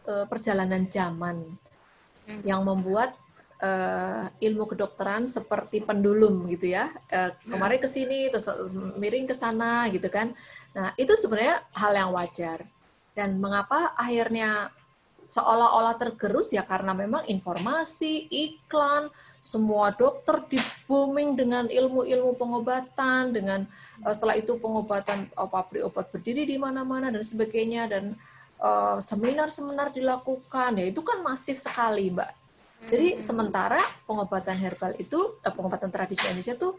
uh, 0.09 0.27
perjalanan 0.27 0.91
zaman 0.91 1.39
hmm. 2.27 2.43
yang 2.43 2.67
membuat 2.67 3.15
uh, 3.63 4.27
ilmu 4.43 4.67
kedokteran 4.67 5.31
seperti 5.31 5.85
pendulum 5.85 6.51
gitu 6.51 6.75
ya. 6.75 6.91
Uh, 7.13 7.31
kemarin 7.47 7.79
ke 7.79 7.87
sini 7.87 8.27
terus 8.33 8.49
miring 8.99 9.29
ke 9.29 9.37
sana 9.37 9.87
gitu 9.93 10.11
kan. 10.11 10.35
Nah, 10.75 10.91
itu 10.99 11.15
sebenarnya 11.15 11.63
hal 11.79 11.93
yang 11.95 12.11
wajar. 12.11 12.65
Dan 13.15 13.39
mengapa 13.39 13.95
akhirnya 13.99 14.71
seolah-olah 15.31 15.95
tergerus 15.95 16.51
ya 16.51 16.67
karena 16.67 16.91
memang 16.91 17.23
informasi, 17.31 18.27
iklan, 18.27 19.07
semua 19.39 19.95
dokter 19.95 20.43
di 20.51 20.59
booming 20.91 21.39
dengan 21.39 21.65
ilmu-ilmu 21.71 22.35
pengobatan, 22.35 23.31
dengan 23.31 23.63
uh, 24.03 24.13
setelah 24.13 24.37
itu 24.37 24.59
pengobatan 24.59 25.31
oh, 25.39 25.47
pabrik 25.47 25.87
obat 25.87 26.11
berdiri 26.11 26.45
di 26.45 26.59
mana-mana 26.59 27.09
dan 27.15 27.23
sebagainya 27.23 27.89
dan 27.89 28.19
seminar-seminar 29.01 29.89
uh, 29.89 29.95
dilakukan 29.97 30.77
ya 30.77 30.85
itu 30.85 31.01
kan 31.01 31.25
masif 31.25 31.57
sekali, 31.57 32.13
Mbak. 32.13 32.31
Jadi 32.93 33.17
hmm. 33.17 33.21
sementara 33.25 33.81
pengobatan 34.05 34.53
herbal 34.53 34.93
itu 35.01 35.17
uh, 35.17 35.53
pengobatan 35.55 35.89
tradisi 35.89 36.29
Indonesia 36.29 36.61
tuh 36.61 36.77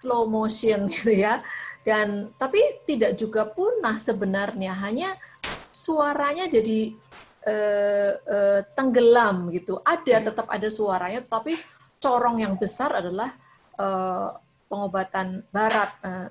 slow 0.00 0.24
motion 0.24 0.86
gitu 0.94 1.12
ya. 1.12 1.44
Dan 1.84 2.32
tapi 2.40 2.60
tidak 2.88 3.20
juga 3.20 3.44
punah 3.44 4.00
sebenarnya, 4.00 4.72
hanya 4.80 5.20
suaranya 5.68 6.48
jadi 6.48 6.96
uh, 7.46 8.12
uh, 8.16 8.60
tenggelam 8.74 9.52
gitu. 9.54 9.78
Ada 9.84 10.22
hmm. 10.22 10.26
tetap 10.32 10.46
ada 10.50 10.68
suaranya, 10.72 11.20
tapi 11.22 11.54
corong 11.98 12.42
yang 12.42 12.54
besar 12.58 12.94
adalah 12.98 13.30
uh, 13.78 14.34
pengobatan 14.66 15.42
barat. 15.50 15.90
Uh, 16.02 16.26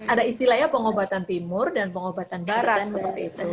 hmm. 0.00 0.08
Ada 0.08 0.22
istilahnya 0.26 0.68
pengobatan 0.70 1.22
timur 1.26 1.70
dan 1.70 1.90
pengobatan 1.94 2.42
barat 2.42 2.86
pengobatan 2.86 2.88
seperti 2.90 3.20
barat. 3.22 3.34
itu. 3.34 3.50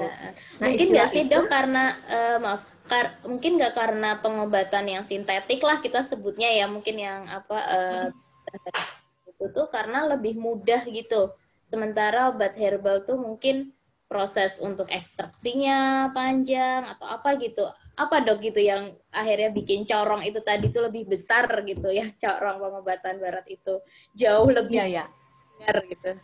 Nah, 0.61 0.67
mungkin 0.69 0.87
nggak 0.93 1.09
sih 1.11 1.23
dok 1.29 1.45
karena 1.49 1.83
uh, 2.09 2.37
maaf 2.41 2.61
kar 2.85 3.17
mungkin 3.25 3.57
nggak 3.57 3.73
karena 3.73 4.09
pengobatan 4.21 4.85
yang 4.85 5.01
sintetik 5.01 5.57
lah 5.65 5.81
kita 5.81 6.05
sebutnya 6.05 6.53
ya 6.53 6.69
mungkin 6.69 7.01
yang 7.01 7.25
apa 7.25 7.57
uh, 7.57 8.05
hmm. 8.13 9.29
itu 9.33 9.45
tuh 9.51 9.67
karena 9.73 10.05
lebih 10.05 10.37
mudah 10.37 10.85
gitu. 10.85 11.33
Sementara 11.65 12.29
obat 12.29 12.53
herbal 12.53 13.01
tuh 13.03 13.17
mungkin 13.17 13.73
proses 14.15 14.63
untuk 14.63 14.87
ekstraksinya 14.87 16.07
panjang 16.15 16.87
atau 16.87 17.03
apa 17.03 17.35
gitu. 17.35 17.67
Apa 17.99 18.23
dok 18.23 18.39
gitu 18.39 18.63
yang 18.63 18.95
akhirnya 19.11 19.51
bikin 19.51 19.83
corong 19.83 20.23
itu 20.23 20.39
tadi 20.39 20.71
tuh 20.71 20.87
lebih 20.87 21.03
besar 21.03 21.51
gitu 21.67 21.91
ya 21.91 22.07
corong 22.23 22.63
pengobatan 22.63 23.19
barat 23.19 23.43
itu. 23.51 23.83
Jauh 24.15 24.47
lebih 24.47 24.79
ya, 24.79 25.03
ya. 25.03 25.83
gitu. 25.83 26.15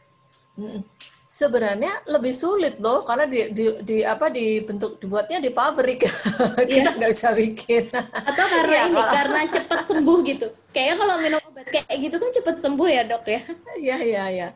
Sebenarnya 1.28 2.08
lebih 2.08 2.32
sulit 2.32 2.80
loh 2.80 3.04
karena 3.04 3.28
di, 3.28 3.52
di, 3.52 3.66
di 3.84 3.98
apa 4.08 4.32
dibentuk 4.32 5.04
dibuatnya 5.04 5.44
di 5.44 5.52
pabrik. 5.52 6.08
Kita 6.72 6.72
iya. 6.72 6.96
nggak 6.96 7.12
bisa 7.12 7.36
bikin. 7.36 7.92
Atau 7.92 8.46
karena 8.48 8.72
ya, 8.72 8.82
ini 8.88 8.96
kalau... 8.96 9.12
karena 9.12 9.40
cepat 9.52 9.80
sembuh 9.84 10.20
gitu. 10.28 10.48
Kayaknya 10.72 10.96
kalau 10.96 11.16
minum 11.20 11.41
obat 11.62 11.86
kayak 11.86 11.98
gitu 12.02 12.16
kan 12.18 12.30
cepat 12.34 12.56
sembuh 12.58 12.90
ya 12.90 13.02
dok 13.06 13.24
ya 13.30 13.42
iya 13.78 13.98
iya 14.02 14.24
iya 14.30 14.48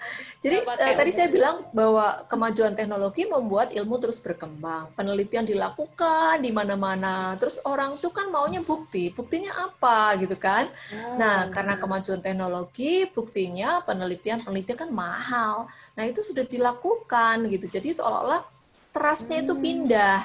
jadi 0.42 0.66
uh, 0.66 0.94
tadi 0.98 1.12
saya 1.14 1.30
bilang 1.30 1.62
bahwa 1.72 2.26
kemajuan 2.26 2.74
teknologi 2.74 3.30
membuat 3.30 3.70
ilmu 3.78 3.96
terus 4.02 4.18
berkembang 4.20 4.90
penelitian 4.98 5.46
dilakukan 5.46 6.42
di 6.42 6.50
mana-mana 6.50 7.38
terus 7.38 7.62
orang 7.70 7.94
tuh 7.94 8.10
kan 8.10 8.34
maunya 8.34 8.66
bukti 8.66 9.14
buktinya 9.14 9.54
apa 9.70 10.18
gitu 10.18 10.36
kan 10.36 10.66
oh. 10.68 11.22
nah 11.22 11.48
karena 11.54 11.78
kemajuan 11.78 12.20
teknologi 12.20 13.06
buktinya 13.14 13.86
penelitian 13.86 14.42
penelitian 14.42 14.78
kan 14.82 14.90
mahal 14.90 15.70
Nah, 15.96 16.04
itu 16.04 16.22
sudah 16.22 16.44
dilakukan 16.44 17.48
gitu. 17.48 17.72
Jadi 17.72 17.96
seolah-olah 17.96 18.44
trustnya 18.92 19.44
itu 19.44 19.56
hmm. 19.56 19.64
pindah. 19.64 20.22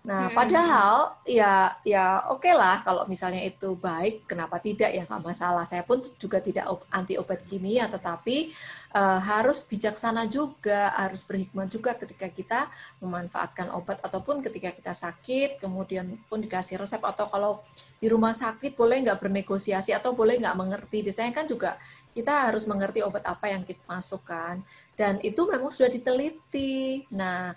Nah, 0.00 0.32
padahal 0.32 1.12
ya 1.28 1.76
ya 1.84 2.24
oke 2.32 2.48
okay 2.48 2.56
lah 2.56 2.80
kalau 2.80 3.04
misalnya 3.04 3.44
itu 3.44 3.76
baik, 3.76 4.24
kenapa 4.24 4.56
tidak 4.56 4.88
ya 4.96 5.04
nggak 5.04 5.20
masalah. 5.20 5.68
Saya 5.68 5.84
pun 5.84 6.00
juga 6.16 6.40
tidak 6.40 6.64
anti 6.88 7.20
obat 7.20 7.44
kimia, 7.44 7.84
tetapi 7.84 8.48
uh, 8.96 9.20
harus 9.20 9.60
bijaksana 9.60 10.24
juga, 10.24 10.88
harus 10.96 11.20
berhikmah 11.28 11.68
juga 11.68 11.92
ketika 12.00 12.32
kita 12.32 12.72
memanfaatkan 13.04 13.68
obat 13.76 14.00
ataupun 14.00 14.40
ketika 14.40 14.72
kita 14.72 14.96
sakit, 14.96 15.60
kemudian 15.60 16.16
pun 16.32 16.40
dikasih 16.40 16.80
resep 16.80 17.04
atau 17.04 17.28
kalau 17.28 17.60
di 18.00 18.08
rumah 18.08 18.32
sakit 18.32 18.80
boleh 18.80 19.04
nggak 19.04 19.20
bernegosiasi 19.20 19.92
atau 19.92 20.16
boleh 20.16 20.40
nggak 20.40 20.56
mengerti. 20.56 21.04
Biasanya 21.04 21.36
kan 21.36 21.44
juga 21.44 21.76
kita 22.16 22.48
harus 22.48 22.64
mengerti 22.64 23.04
obat 23.04 23.22
apa 23.28 23.52
yang 23.52 23.68
kita 23.68 23.84
masukkan 23.84 24.64
dan 24.96 25.20
itu 25.20 25.44
memang 25.44 25.68
sudah 25.68 25.92
diteliti. 25.92 27.04
Nah, 27.12 27.52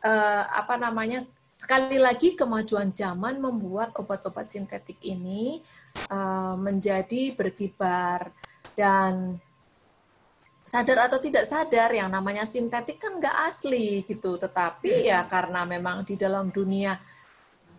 eh, 0.00 0.44
apa 0.56 0.80
namanya? 0.80 1.28
Sekali 1.72 1.96
lagi 1.96 2.36
kemajuan 2.36 2.92
zaman 2.92 3.40
membuat 3.40 3.96
obat-obat 3.96 4.44
sintetik 4.44 5.00
ini 5.08 5.56
eh, 5.96 6.54
menjadi 6.60 7.32
berkibar. 7.32 8.28
Dan 8.76 9.40
sadar 10.68 11.08
atau 11.08 11.16
tidak 11.16 11.48
sadar 11.48 11.88
yang 11.96 12.12
namanya 12.12 12.44
sintetik 12.44 13.00
kan 13.00 13.16
nggak 13.16 13.48
asli 13.48 14.04
gitu. 14.04 14.36
Tetapi 14.36 15.08
ya 15.08 15.24
karena 15.24 15.64
memang 15.64 16.04
di 16.04 16.20
dalam 16.20 16.52
dunia 16.52 16.92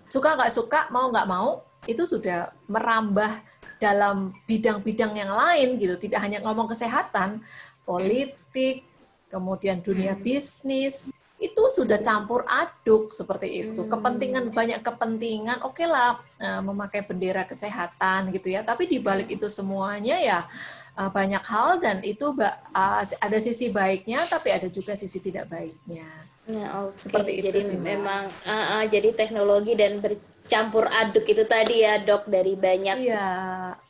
suka 0.10 0.42
nggak 0.42 0.50
suka 0.58 0.90
mau 0.90 1.14
nggak 1.14 1.30
mau 1.30 1.62
itu 1.86 2.02
sudah 2.10 2.50
merambah 2.66 3.30
dalam 3.78 4.34
bidang-bidang 4.50 5.14
yang 5.22 5.30
lain 5.30 5.78
gitu. 5.78 6.02
Tidak 6.02 6.18
hanya 6.18 6.42
ngomong 6.42 6.66
kesehatan 6.66 7.46
politik 7.86 8.90
kemudian 9.30 9.86
dunia 9.86 10.18
hmm. 10.18 10.26
bisnis 10.26 11.14
itu 11.44 11.64
sudah 11.68 12.00
campur 12.00 12.48
aduk 12.48 13.12
seperti 13.12 13.68
itu. 13.68 13.84
Hmm. 13.84 13.92
Kepentingan 13.92 14.56
banyak 14.56 14.80
kepentingan, 14.80 15.60
oke 15.68 15.76
okay 15.76 15.88
lah 15.92 16.16
uh, 16.40 16.62
memakai 16.64 17.04
bendera 17.04 17.44
kesehatan 17.44 18.32
gitu 18.32 18.48
ya. 18.48 18.64
Tapi 18.64 18.88
di 18.88 19.04
balik 19.04 19.28
itu 19.28 19.52
semuanya 19.52 20.16
ya 20.24 20.48
uh, 20.96 21.12
banyak 21.12 21.44
hal 21.44 21.84
dan 21.84 22.00
itu 22.00 22.32
uh, 22.40 23.04
ada 23.04 23.38
sisi 23.44 23.76
baiknya, 23.76 24.24
tapi 24.32 24.56
ada 24.56 24.72
juga 24.72 24.96
sisi 24.96 25.20
tidak 25.20 25.52
baiknya. 25.52 26.08
Ya, 26.48 26.68
okay. 26.88 27.04
Seperti 27.04 27.32
itu 27.44 27.46
jadi 27.52 27.60
sih. 27.60 27.78
Memang 27.80 28.32
uh, 28.48 28.80
uh, 28.80 28.84
jadi 28.88 29.12
teknologi 29.12 29.76
dan 29.76 30.00
bercampur 30.00 30.88
aduk 30.88 31.28
itu 31.28 31.44
tadi 31.44 31.84
ya 31.84 32.00
dok 32.00 32.32
dari 32.32 32.56
banyak. 32.56 33.04
Iya. 33.04 33.32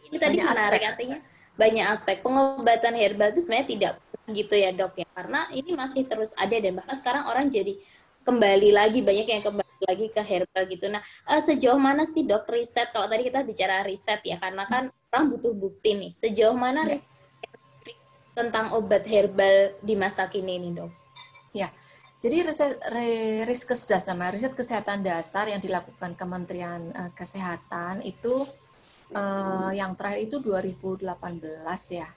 Ini 0.10 0.17
tadi 0.17 0.38
menarik 0.41 0.81
aspek. 0.81 0.89
artinya 0.89 1.17
banyak 1.53 1.86
aspek 1.86 2.25
pengobatan 2.25 2.98
herbal 2.98 3.29
itu 3.29 3.45
sebenarnya 3.45 3.67
tidak 3.69 3.93
gitu 4.31 4.55
ya 4.55 4.72
dok 4.72 4.95
ya 4.98 5.07
karena 5.13 5.45
ini 5.51 5.75
masih 5.75 6.07
terus 6.07 6.31
ada 6.39 6.55
dan 6.55 6.79
bahkan 6.79 6.95
sekarang 6.95 7.27
orang 7.27 7.51
jadi 7.51 7.75
kembali 8.24 8.69
lagi 8.72 9.03
banyak 9.03 9.27
yang 9.27 9.43
kembali 9.43 9.83
lagi 9.83 10.07
ke 10.15 10.22
herbal 10.24 10.63
gitu. 10.72 10.88
Nah 10.88 11.03
uh, 11.27 11.41
sejauh 11.43 11.75
mana 11.75 12.07
sih 12.07 12.24
dok 12.24 12.48
riset 12.48 12.89
kalau 12.95 13.05
tadi 13.12 13.27
kita 13.27 13.43
bicara 13.43 13.83
riset 13.83 14.24
ya 14.24 14.39
karena 14.39 14.63
kan 14.65 14.88
orang 15.12 15.25
butuh 15.29 15.53
bukti 15.53 15.91
nih 15.93 16.12
sejauh 16.15 16.55
mana 16.55 16.88
ya. 16.88 16.98
riset 16.98 17.12
tentang 18.33 18.74
obat 18.74 19.05
herbal 19.05 19.77
di 19.83 19.93
masa 19.93 20.25
kini 20.25 20.57
ini 20.57 20.74
dok? 20.74 20.89
Ya, 21.53 21.69
jadi 22.17 22.50
riset 22.50 22.81
riskesdas 23.45 24.10
riset 24.10 24.57
kesehatan 24.57 25.05
dasar 25.05 25.45
yang 25.51 25.62
dilakukan 25.62 26.17
Kementerian 26.17 26.89
uh, 26.98 27.12
Kesehatan 27.13 28.01
itu 28.01 28.41
uh, 29.13 29.72
yang 29.72 29.93
terakhir 29.96 30.27
itu 30.27 30.38
2018 30.41 31.10
ya 31.93 32.10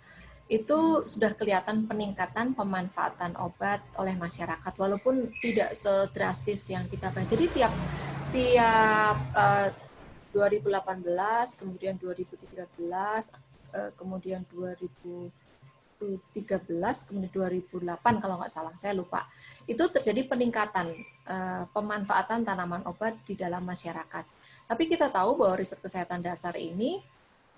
itu 0.46 1.02
sudah 1.02 1.34
kelihatan 1.34 1.90
peningkatan 1.90 2.54
pemanfaatan 2.54 3.34
obat 3.42 3.82
oleh 3.98 4.14
masyarakat 4.14 4.72
walaupun 4.78 5.34
tidak 5.42 5.74
sedrastis 5.74 6.70
yang 6.70 6.86
kita 6.86 7.10
bayangkan. 7.10 7.34
Jadi 7.34 7.46
tiap 7.50 7.72
tiap 8.30 9.16
uh, 9.34 9.68
2018, 10.30 11.02
kemudian 11.58 11.98
2013, 11.98 12.62
uh, 12.62 13.90
kemudian 13.98 14.46
2013, 14.54 15.34
kemudian 17.10 17.32
2008 17.34 18.22
kalau 18.22 18.38
nggak 18.38 18.52
salah 18.52 18.70
saya 18.78 18.94
lupa. 18.94 19.26
Itu 19.66 19.90
terjadi 19.90 20.30
peningkatan 20.30 20.94
uh, 21.26 21.66
pemanfaatan 21.74 22.46
tanaman 22.46 22.86
obat 22.86 23.18
di 23.26 23.34
dalam 23.34 23.66
masyarakat. 23.66 24.35
Tapi 24.66 24.90
kita 24.90 25.08
tahu 25.08 25.38
bahwa 25.38 25.54
riset 25.54 25.78
kesehatan 25.78 26.22
dasar 26.26 26.58
ini 26.58 26.98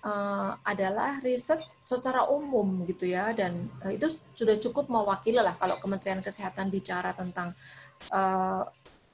uh, 0.05 0.53
adalah 0.61 1.17
riset 1.25 1.57
secara 1.81 2.29
umum 2.29 2.85
gitu 2.85 3.09
ya. 3.09 3.33
Dan 3.33 3.65
uh, 3.81 3.89
itu 3.89 4.09
sudah 4.37 4.55
cukup 4.61 4.87
mewakili 4.87 5.41
lah 5.41 5.53
kalau 5.57 5.81
Kementerian 5.81 6.21
Kesehatan 6.21 6.69
bicara 6.69 7.11
tentang 7.17 7.57
uh, 8.13 8.63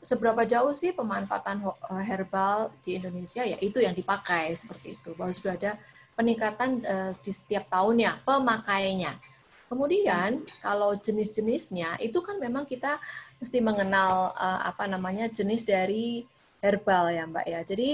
seberapa 0.04 0.46
jauh 0.46 0.70
sih 0.76 0.94
pemanfaatan 0.94 1.66
herbal 2.06 2.70
di 2.84 3.00
Indonesia. 3.00 3.48
Ya 3.48 3.58
itu 3.64 3.80
yang 3.80 3.96
dipakai 3.96 4.52
seperti 4.54 5.00
itu. 5.00 5.16
Bahwa 5.16 5.32
sudah 5.32 5.56
ada 5.56 5.80
peningkatan 6.20 6.84
uh, 6.84 7.12
di 7.16 7.32
setiap 7.32 7.72
tahunnya 7.72 8.28
pemakaiannya. 8.28 9.36
Kemudian 9.66 10.46
kalau 10.62 10.94
jenis-jenisnya 10.94 11.98
itu 11.98 12.22
kan 12.22 12.38
memang 12.38 12.70
kita 12.70 13.02
mesti 13.42 13.60
mengenal 13.60 14.32
uh, 14.38 14.62
apa 14.62 14.86
namanya 14.86 15.26
jenis 15.28 15.66
dari 15.66 16.24
herbal 16.66 17.14
ya 17.14 17.30
Mbak 17.30 17.46
ya. 17.46 17.62
Jadi 17.62 17.90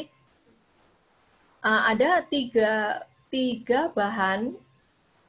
uh, 1.67 1.81
ada 1.91 2.23
tiga 2.23 3.03
tiga 3.27 3.91
bahan 3.91 4.55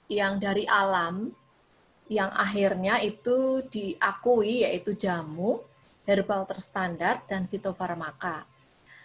yang 0.06 0.38
dari 0.38 0.62
alam 0.70 1.34
yang 2.06 2.30
akhirnya 2.36 3.00
itu 3.00 3.64
diakui 3.66 4.62
yaitu 4.68 4.92
jamu, 4.92 5.64
herbal 6.04 6.44
terstandar, 6.44 7.24
dan 7.24 7.48
fitofarmaka. 7.48 8.44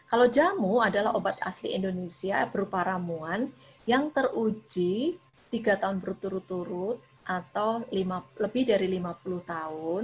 Kalau 0.08 0.27
jamu 0.27 0.84
adalah 0.84 1.15
obat 1.15 1.39
asli 1.44 1.75
Indonesia 1.75 2.44
berupa 2.48 2.84
ramuan 2.84 3.51
yang 3.88 4.12
teruji 4.12 5.15
tiga 5.48 5.79
tahun 5.79 6.03
berturut-turut 6.03 7.00
atau 7.27 7.84
lima, 7.91 8.24
lebih 8.39 8.67
dari 8.72 8.88
50 8.88 9.44
tahun 9.44 10.03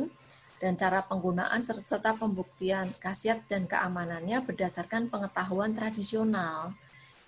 dan 0.63 0.79
cara 0.79 1.03
penggunaan 1.03 1.60
serta 1.60 2.15
pembuktian 2.15 2.88
khasiat 3.03 3.43
dan 3.51 3.67
keamanannya 3.67 4.39
berdasarkan 4.48 5.12
pengetahuan 5.12 5.75
tradisional. 5.75 6.72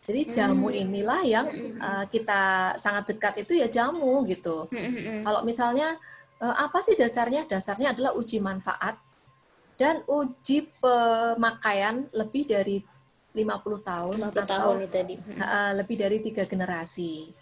Jadi 0.08 0.32
jamu 0.32 0.72
hmm. 0.72 0.82
inilah 0.88 1.22
yang 1.28 1.48
uh, 1.84 2.08
kita 2.08 2.72
sangat 2.80 3.12
dekat 3.12 3.44
itu 3.44 3.60
ya 3.60 3.68
jamu 3.68 4.24
gitu. 4.24 4.72
Hmm, 4.72 5.28
Kalau 5.28 5.44
misalnya 5.44 6.00
uh, 6.40 6.56
apa 6.64 6.80
sih 6.80 6.96
dasarnya? 6.96 7.44
Dasarnya 7.44 7.92
adalah 7.92 8.16
uji 8.16 8.40
manfaat 8.40 8.96
dan 9.76 10.00
uji 10.08 10.72
pemakaian 10.80 12.08
lebih 12.16 12.48
dari 12.48 12.80
50 13.36 13.84
tahun 13.84 14.18
50 14.24 14.32
atau 14.32 14.44
tahun 14.48 14.76
tadi. 14.88 15.14
Uh, 15.36 15.72
lebih 15.76 15.96
dari 16.00 16.24
tiga 16.24 16.48
generasi. 16.48 17.36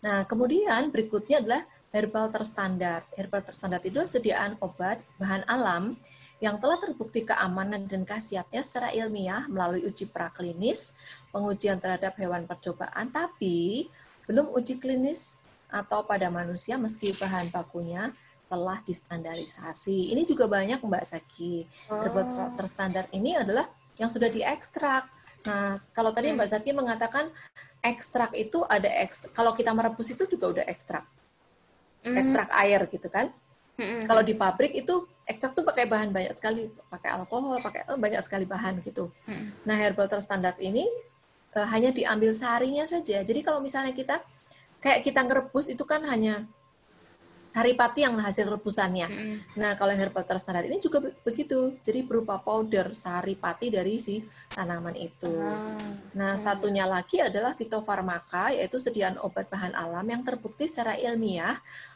Nah, 0.00 0.24
kemudian 0.24 0.88
berikutnya 0.88 1.44
adalah 1.44 1.68
herbal 1.94 2.26
terstandar. 2.26 3.06
Herbal 3.14 3.46
terstandar 3.46 3.78
itu 3.86 4.02
sediaan 4.02 4.58
obat 4.58 4.98
bahan 5.22 5.46
alam 5.46 5.94
yang 6.42 6.58
telah 6.58 6.76
terbukti 6.82 7.22
keamanan 7.22 7.86
dan 7.86 8.02
khasiatnya 8.02 8.60
secara 8.66 8.90
ilmiah 8.90 9.46
melalui 9.46 9.86
uji 9.86 10.10
praklinis, 10.10 10.98
pengujian 11.30 11.78
terhadap 11.78 12.18
hewan 12.18 12.44
percobaan, 12.44 13.08
tapi 13.14 13.86
belum 14.26 14.50
uji 14.50 14.82
klinis 14.82 15.40
atau 15.70 16.02
pada 16.02 16.28
manusia 16.28 16.74
meski 16.74 17.14
bahan 17.14 17.54
bakunya 17.54 18.10
telah 18.50 18.82
distandarisasi. 18.84 20.12
Ini 20.12 20.26
juga 20.26 20.50
banyak 20.50 20.82
Mbak 20.82 21.04
Saki. 21.06 21.64
Herbal 21.88 22.26
oh. 22.28 22.52
terstandar 22.58 23.06
ini 23.14 23.38
adalah 23.38 23.70
yang 23.96 24.10
sudah 24.10 24.28
diekstrak. 24.28 25.06
Nah, 25.48 25.78
kalau 25.94 26.10
tadi 26.10 26.34
Mbak 26.34 26.50
Saki 26.50 26.74
mengatakan 26.76 27.30
ekstrak 27.80 28.34
itu 28.36 28.66
ada 28.66 28.90
ekstrak, 29.00 29.32
kalau 29.32 29.56
kita 29.56 29.72
merebus 29.72 30.12
itu 30.12 30.28
juga 30.28 30.60
udah 30.60 30.66
ekstrak 30.66 31.06
mm. 32.04 32.14
ekstrak 32.14 32.50
air 32.52 32.80
gitu 32.92 33.08
kan. 33.08 33.32
Mm-hmm. 33.74 34.06
Kalau 34.06 34.22
di 34.22 34.34
pabrik 34.38 34.72
itu 34.76 35.08
ekstrak 35.26 35.56
tuh 35.56 35.64
pakai 35.66 35.88
bahan 35.88 36.14
banyak 36.14 36.30
sekali, 36.36 36.70
pakai 36.92 37.10
alkohol, 37.16 37.58
pakai 37.58 37.88
oh, 37.90 37.98
banyak 37.98 38.20
sekali 38.22 38.44
bahan 38.44 38.84
gitu. 38.84 39.10
Mm. 39.26 39.66
Nah 39.66 39.76
herbal 39.80 40.06
terstandar 40.06 40.54
ini 40.60 40.86
uh, 41.56 41.66
hanya 41.72 41.90
diambil 41.90 42.30
seharinya 42.36 42.84
saja. 42.84 43.24
Jadi 43.24 43.40
kalau 43.40 43.58
misalnya 43.58 43.96
kita 43.96 44.20
kayak 44.84 45.00
kita 45.00 45.24
ngerebus 45.24 45.72
itu 45.72 45.82
kan 45.88 46.04
hanya 46.04 46.44
saripati 47.54 48.02
yang 48.02 48.18
hasil 48.18 48.50
rebusannya. 48.50 49.06
Mm. 49.06 49.36
Nah, 49.62 49.78
kalau 49.78 49.94
herbal 49.94 50.26
terstandar 50.26 50.66
ini 50.66 50.82
juga 50.82 50.98
begitu. 51.22 51.78
Jadi 51.86 52.02
berupa 52.02 52.42
powder 52.42 52.90
saripati 52.90 53.70
dari 53.70 54.02
si 54.02 54.26
tanaman 54.50 54.98
itu. 54.98 55.30
Ah. 55.38 55.78
Nah, 56.18 56.34
satunya 56.34 56.82
lagi 56.82 57.22
adalah 57.22 57.54
fitofarmaka 57.54 58.50
yaitu 58.58 58.82
sediaan 58.82 59.22
obat 59.22 59.46
bahan 59.46 59.70
alam 59.70 60.02
yang 60.02 60.26
terbukti 60.26 60.66
secara 60.66 60.98
ilmiah 60.98 61.54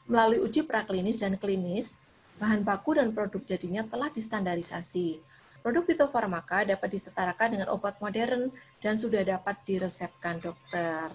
melalui 0.09 0.43
uji 0.43 0.65
praklinis 0.65 1.21
dan 1.21 1.37
klinis. 1.39 2.03
Bahan 2.39 2.63
baku 2.63 2.97
dan 2.97 3.11
produk 3.15 3.43
jadinya 3.45 3.83
telah 3.85 4.09
distandarisasi. 4.11 5.21
Produk 5.63 5.83
fitofarmaka 5.85 6.65
dapat 6.65 6.89
disetarakan 6.97 7.59
dengan 7.59 7.69
obat 7.75 7.99
modern 7.99 8.49
dan 8.79 8.95
sudah 8.95 9.27
dapat 9.27 9.59
diresepkan 9.67 10.39
dokter. 10.39 11.11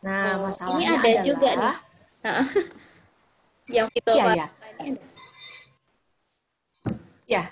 Nah, 0.00 0.40
oh, 0.40 0.46
masalahnya 0.48 0.94
ini 0.94 0.96
ada 0.96 1.08
adalah 1.10 1.24
juga 1.26 1.50
nih. 1.52 1.76
yang 3.70 3.88
itu 3.94 4.10
ya, 4.12 4.34
ya. 4.34 4.46
ya 7.30 7.42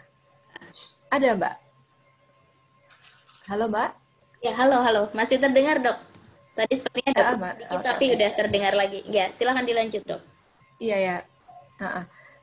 ada 1.08 1.28
mbak 1.38 1.54
halo 3.48 3.64
mbak 3.70 3.90
ya 4.42 4.52
halo 4.58 4.76
halo 4.82 5.02
masih 5.14 5.38
terdengar 5.38 5.78
dok 5.78 5.98
tadi 6.58 6.74
sepertinya 6.74 7.10
ada 7.14 7.22
ya, 7.22 7.30
sedikit, 7.38 7.86
tapi 7.86 8.04
okay. 8.10 8.16
udah 8.18 8.30
terdengar 8.34 8.72
lagi 8.74 9.00
ya 9.06 9.30
silahkan 9.30 9.64
dilanjut 9.64 10.02
dok 10.04 10.22
iya 10.78 10.96
ya. 10.98 11.16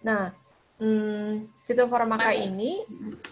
Nah 0.06 0.32
hmm, 0.80 1.66
fitofarmaka 1.66 2.32
ini 2.36 2.84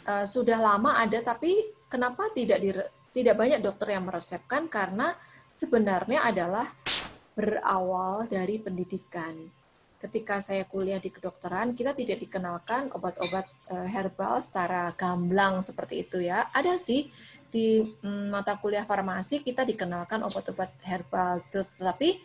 uh, 0.08 0.26
sudah 0.26 0.60
lama 0.60 1.00
ada 1.00 1.20
tapi 1.20 1.60
kenapa 1.92 2.32
tidak 2.34 2.60
di, 2.60 2.70
tidak 3.14 3.36
banyak 3.38 3.60
dokter 3.62 3.94
yang 3.94 4.08
meresepkan? 4.08 4.66
Karena 4.72 5.14
sebenarnya 5.54 6.26
adalah 6.26 6.66
berawal 7.38 8.26
dari 8.26 8.58
pendidikan. 8.58 9.38
Ketika 10.04 10.44
saya 10.44 10.68
kuliah 10.68 11.00
di 11.00 11.08
kedokteran, 11.08 11.72
kita 11.72 11.96
tidak 11.96 12.20
dikenalkan 12.20 12.92
obat-obat 12.92 13.48
uh, 13.72 13.88
herbal 13.88 14.44
secara 14.44 14.92
gamblang 15.00 15.64
seperti 15.64 16.04
itu 16.04 16.20
ya. 16.20 16.52
Ada 16.52 16.76
sih 16.76 17.08
di 17.48 17.80
um, 18.04 18.34
mata 18.34 18.60
kuliah 18.60 18.84
farmasi 18.84 19.46
kita 19.46 19.64
dikenalkan 19.64 20.26
obat-obat 20.26 20.74
herbal 20.84 21.40
gitu, 21.48 21.64
tetapi 21.80 22.20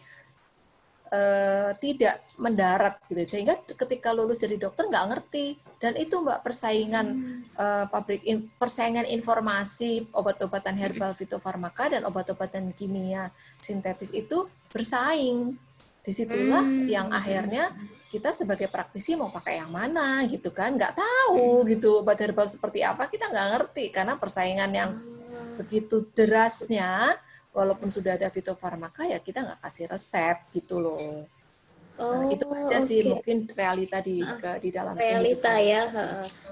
uh, 1.08 1.70
tidak 1.80 2.20
mendarat 2.38 3.00
gitu. 3.08 3.24
Sehingga 3.24 3.58
ketika 3.64 4.14
lulus 4.14 4.40
jadi 4.40 4.56
dokter 4.56 4.86
nggak 4.86 5.06
ngerti. 5.10 5.58
Dan 5.78 5.94
itu 5.94 6.18
mbak 6.18 6.42
persaingan 6.42 7.06
hmm. 7.06 7.40
uh, 7.54 7.86
pabrik 7.86 8.22
in, 8.26 8.50
persaingan 8.58 9.06
informasi 9.06 10.10
obat-obatan 10.10 10.74
herbal 10.74 11.14
fitofarmaka 11.14 11.94
dan 11.94 12.02
obat-obatan 12.02 12.74
kimia 12.74 13.30
sintetis 13.62 14.10
itu 14.10 14.46
bersaing 14.74 15.54
di 16.08 16.12
situlah 16.16 16.64
hmm. 16.64 16.88
yang 16.88 17.12
akhirnya 17.12 17.68
kita 18.08 18.32
sebagai 18.32 18.72
praktisi 18.72 19.12
mau 19.12 19.28
pakai 19.28 19.60
yang 19.60 19.68
mana 19.68 20.24
gitu 20.24 20.48
kan 20.48 20.72
nggak 20.72 20.96
tahu 20.96 21.60
hmm. 21.62 21.68
gitu 21.76 22.00
obat 22.00 22.16
herbal 22.16 22.48
seperti 22.48 22.80
apa 22.80 23.04
kita 23.12 23.28
nggak 23.28 23.48
ngerti 23.52 23.84
karena 23.92 24.16
persaingan 24.16 24.72
yang 24.72 24.90
hmm. 24.96 25.60
begitu 25.60 26.08
derasnya 26.16 27.12
walaupun 27.58 27.90
sudah 27.90 28.14
ada 28.14 28.30
fitofarmaka 28.30 29.10
ya 29.10 29.18
kita 29.18 29.42
nggak 29.42 29.60
kasih 29.66 29.90
resep 29.90 30.38
gitu 30.54 30.78
loh 30.78 31.26
Oh, 31.98 32.22
nah, 32.22 32.30
itu 32.30 32.46
aja 32.46 32.78
okay. 32.78 32.86
sih 32.86 33.00
mungkin 33.10 33.50
realita 33.58 33.98
di 33.98 34.22
ke, 34.22 34.50
di 34.62 34.70
dalam 34.70 34.94
realita 34.94 35.58
ya. 35.58 35.82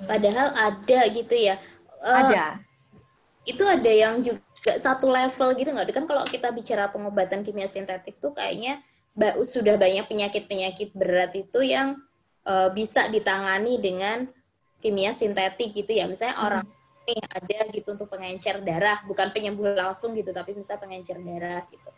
Padahal 0.03 0.51
ada 0.59 1.01
gitu 1.07 1.35
ya. 1.39 1.55
Uh, 2.03 2.19
ada. 2.19 2.59
Itu 3.47 3.63
ada 3.63 3.87
yang 3.87 4.27
juga 4.27 4.43
satu 4.75 5.07
level 5.07 5.55
gitu 5.55 5.71
nggak? 5.71 5.95
Kan 5.95 6.11
kalau 6.11 6.27
kita 6.27 6.51
bicara 6.51 6.91
pengobatan 6.91 7.47
kimia 7.47 7.71
sintetik 7.71 8.19
tuh 8.19 8.35
kayaknya 8.35 8.83
sudah 9.47 9.79
banyak 9.79 10.11
penyakit-penyakit 10.11 10.91
berat 10.99 11.31
itu 11.39 11.63
yang 11.63 11.95
uh, 12.43 12.69
bisa 12.75 13.07
ditangani 13.07 13.79
dengan 13.79 14.27
kimia 14.83 15.15
sintetik 15.15 15.71
gitu 15.79 15.95
ya. 15.95 16.11
Misalnya 16.11 16.43
hmm. 16.43 16.47
orang 16.47 16.67
nih 17.07 17.23
ada 17.31 17.59
gitu 17.71 17.89
untuk 17.95 18.11
pengencer 18.11 18.59
darah, 18.67 19.01
bukan 19.07 19.31
penyembuh 19.31 19.79
langsung 19.79 20.13
gitu, 20.19 20.35
tapi 20.35 20.53
bisa 20.53 20.75
pengencer 20.77 21.17
darah 21.23 21.63
gitu. 21.71 21.89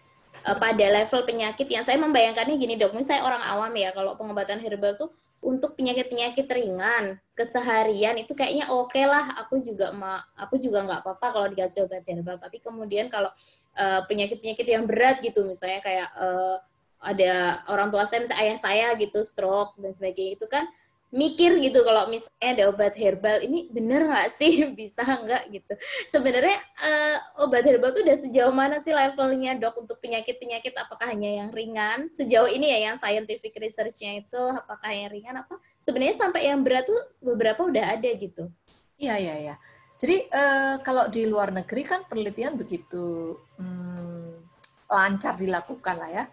Uh, 0.47 0.55
pada 0.55 0.87
level 0.87 1.27
penyakit 1.27 1.67
yang 1.67 1.83
saya 1.83 1.99
membayangkannya 1.99 2.55
gini 2.61 2.79
dok, 2.79 2.95
misalnya 2.95 3.27
orang 3.27 3.43
awam 3.43 3.73
ya, 3.75 3.91
kalau 3.91 4.15
pengobatan 4.15 4.63
herbal 4.63 4.95
tuh 4.95 5.11
untuk 5.39 5.79
penyakit-penyakit 5.79 6.51
ringan 6.51 7.15
keseharian 7.39 8.19
itu 8.19 8.35
kayaknya 8.35 8.75
oke 8.75 8.91
okay 8.91 9.07
lah 9.07 9.39
aku 9.39 9.63
juga 9.63 9.95
ma 9.95 10.19
aku 10.35 10.59
juga 10.59 10.83
nggak 10.83 11.01
apa-apa 11.07 11.27
kalau 11.31 11.47
dikasih 11.55 11.87
obat 11.87 12.03
herbal 12.03 12.43
tapi 12.43 12.59
kemudian 12.59 13.07
kalau 13.07 13.31
uh, 13.79 14.03
penyakit-penyakit 14.11 14.67
yang 14.67 14.91
berat 14.91 15.23
gitu 15.23 15.47
misalnya 15.47 15.79
kayak 15.79 16.11
uh, 16.19 16.59
ada 16.99 17.63
orang 17.71 17.95
tua 17.95 18.03
saya 18.11 18.27
misalnya 18.27 18.43
ayah 18.43 18.59
saya 18.59 18.89
gitu 18.99 19.23
stroke 19.23 19.79
dan 19.79 19.95
sebagainya 19.95 20.43
itu 20.43 20.47
kan 20.51 20.67
mikir 21.09 21.57
gitu 21.65 21.81
kalau 21.89 22.05
misalnya 22.13 22.49
ada 22.53 22.65
obat 22.69 22.93
herbal 22.93 23.41
ini 23.41 23.73
bener 23.73 24.05
nggak 24.05 24.29
sih? 24.29 24.61
Bisa 24.79 25.01
nggak 25.01 25.49
gitu? 25.53 25.75
Sebenarnya 26.13 26.59
uh, 26.85 27.45
obat 27.49 27.65
herbal 27.65 27.97
tuh 27.97 28.05
udah 28.05 28.19
sejauh 28.21 28.53
mana 28.53 28.81
sih 28.85 28.93
levelnya 28.93 29.57
dok 29.57 29.81
untuk 29.81 29.97
penyakit 30.05 30.37
penyakit 30.37 30.77
apakah 30.77 31.09
hanya 31.09 31.45
yang 31.45 31.49
ringan? 31.49 32.13
Sejauh 32.13 32.49
ini 32.53 32.69
ya 32.69 32.93
yang 32.93 32.97
scientific 33.01 33.57
researchnya 33.57 34.21
itu 34.21 34.43
apakah 34.53 34.93
yang 34.93 35.09
ringan? 35.09 35.41
Apa? 35.41 35.57
Sebenarnya 35.81 36.17
sampai 36.21 36.49
yang 36.53 36.61
berat 36.61 36.85
tuh 36.85 37.01
beberapa 37.25 37.65
udah 37.65 37.97
ada 37.97 38.11
gitu. 38.13 38.53
Iya 39.01 39.17
iya 39.17 39.35
iya. 39.49 39.55
Jadi 39.99 40.31
uh, 40.31 40.79
kalau 40.85 41.11
di 41.11 41.27
luar 41.27 41.51
negeri 41.51 41.83
kan 41.83 42.07
penelitian 42.07 42.55
begitu 42.55 43.35
hmm, 43.59 44.47
lancar 44.93 45.35
dilakukan 45.41 45.97
lah 45.99 46.11
ya. 46.13 46.25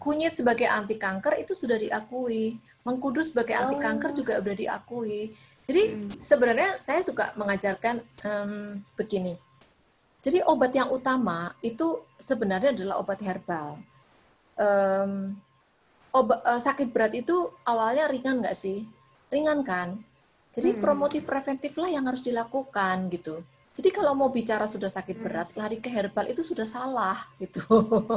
Kunyit 0.00 0.32
sebagai 0.32 0.64
anti 0.64 0.96
kanker 0.96 1.36
itu 1.36 1.52
sudah 1.52 1.76
diakui. 1.76 2.56
Mengkudu 2.86 3.20
sebagai 3.20 3.54
anti 3.56 3.76
oh. 3.76 3.80
kanker 3.80 4.10
juga 4.16 4.40
sudah 4.40 4.56
diakui. 4.56 5.32
Jadi 5.70 5.82
mm. 5.94 6.18
sebenarnya 6.18 6.70
saya 6.82 7.00
suka 7.04 7.30
mengajarkan 7.38 8.02
um, 8.26 8.80
begini. 8.98 9.36
Jadi 10.20 10.44
obat 10.44 10.74
yang 10.76 10.92
utama 10.92 11.54
itu 11.64 12.04
sebenarnya 12.20 12.76
adalah 12.76 13.00
obat 13.00 13.20
herbal. 13.24 13.80
Um, 14.60 15.38
obat, 16.12 16.44
uh, 16.44 16.60
sakit 16.60 16.92
berat 16.92 17.16
itu 17.16 17.48
awalnya 17.64 18.10
ringan 18.10 18.44
nggak 18.44 18.56
sih? 18.56 18.84
Ringan 19.32 19.64
kan? 19.64 19.96
Jadi 20.50 20.76
hmm. 20.76 20.80
promotif 20.82 21.22
preventif 21.24 21.72
lah 21.78 21.88
yang 21.88 22.04
harus 22.04 22.20
dilakukan 22.20 23.08
gitu. 23.08 23.40
Jadi 23.80 23.88
kalau 23.96 24.12
mau 24.12 24.28
bicara 24.28 24.68
sudah 24.68 24.92
sakit 24.92 25.16
hmm. 25.16 25.24
berat, 25.24 25.48
lari 25.56 25.80
ke 25.80 25.88
herbal 25.88 26.28
itu 26.28 26.44
sudah 26.44 26.68
salah 26.68 27.16
gitu. 27.40 27.62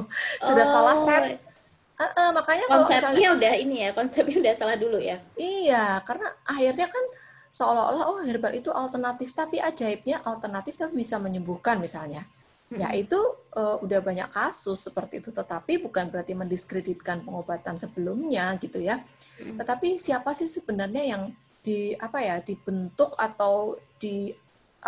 sudah 0.48 0.66
oh. 0.68 0.72
salah 0.74 0.98
set. 0.98 1.53
Uh, 1.94 2.06
uh, 2.10 2.30
makanya 2.34 2.66
konsepnya 2.66 3.00
kalau 3.00 3.14
misalnya, 3.14 3.30
udah 3.38 3.54
ini 3.54 3.76
ya, 3.86 3.90
konsepnya 3.94 4.38
udah 4.42 4.54
salah 4.58 4.78
dulu 4.78 4.98
ya. 4.98 5.22
Iya, 5.38 6.02
karena 6.02 6.28
akhirnya 6.42 6.88
kan 6.90 7.06
seolah-olah 7.54 8.06
oh 8.10 8.20
herbal 8.26 8.54
itu 8.58 8.74
alternatif, 8.74 9.30
tapi 9.38 9.62
ajaibnya 9.62 10.26
alternatif 10.26 10.74
tapi 10.74 10.98
bisa 10.98 11.22
menyembuhkan 11.22 11.78
misalnya. 11.78 12.26
Ya 12.74 12.90
itu 12.98 13.22
uh, 13.54 13.78
udah 13.86 14.02
banyak 14.02 14.34
kasus 14.34 14.90
seperti 14.90 15.22
itu, 15.22 15.30
tetapi 15.30 15.78
bukan 15.78 16.10
berarti 16.10 16.34
mendiskreditkan 16.34 17.22
pengobatan 17.22 17.78
sebelumnya 17.78 18.58
gitu 18.58 18.82
ya. 18.82 18.98
Tetapi 19.38 20.02
siapa 20.02 20.34
sih 20.34 20.50
sebenarnya 20.50 21.06
yang 21.06 21.30
di 21.62 21.94
apa 21.94 22.26
ya 22.26 22.42
dibentuk 22.42 23.14
atau 23.14 23.78
di 24.02 24.34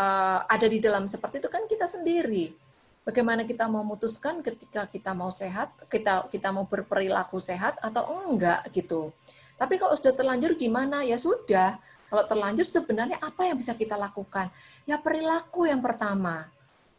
uh, 0.01 0.39
ada 0.49 0.65
di 0.65 0.81
dalam 0.81 1.05
seperti 1.05 1.45
itu 1.45 1.49
kan 1.53 1.69
kita 1.69 1.85
sendiri. 1.85 2.64
Bagaimana 3.05 3.45
kita 3.45 3.69
mau 3.69 3.85
memutuskan 3.85 4.41
ketika 4.41 4.89
kita 4.89 5.13
mau 5.13 5.29
sehat, 5.29 5.69
kita 5.93 6.25
kita 6.33 6.49
mau 6.49 6.65
berperilaku 6.65 7.37
sehat 7.37 7.77
atau 7.79 8.25
enggak 8.25 8.65
gitu. 8.73 9.13
Tapi 9.55 9.77
kalau 9.77 9.93
sudah 9.93 10.17
terlanjur 10.17 10.57
gimana? 10.57 11.05
Ya 11.05 11.21
sudah. 11.21 11.77
Kalau 12.09 12.23
terlanjur 12.25 12.65
sebenarnya 12.65 13.21
apa 13.21 13.45
yang 13.45 13.61
bisa 13.61 13.77
kita 13.77 13.93
lakukan? 13.93 14.49
Ya 14.89 14.97
perilaku 14.97 15.69
yang 15.69 15.85
pertama 15.85 16.49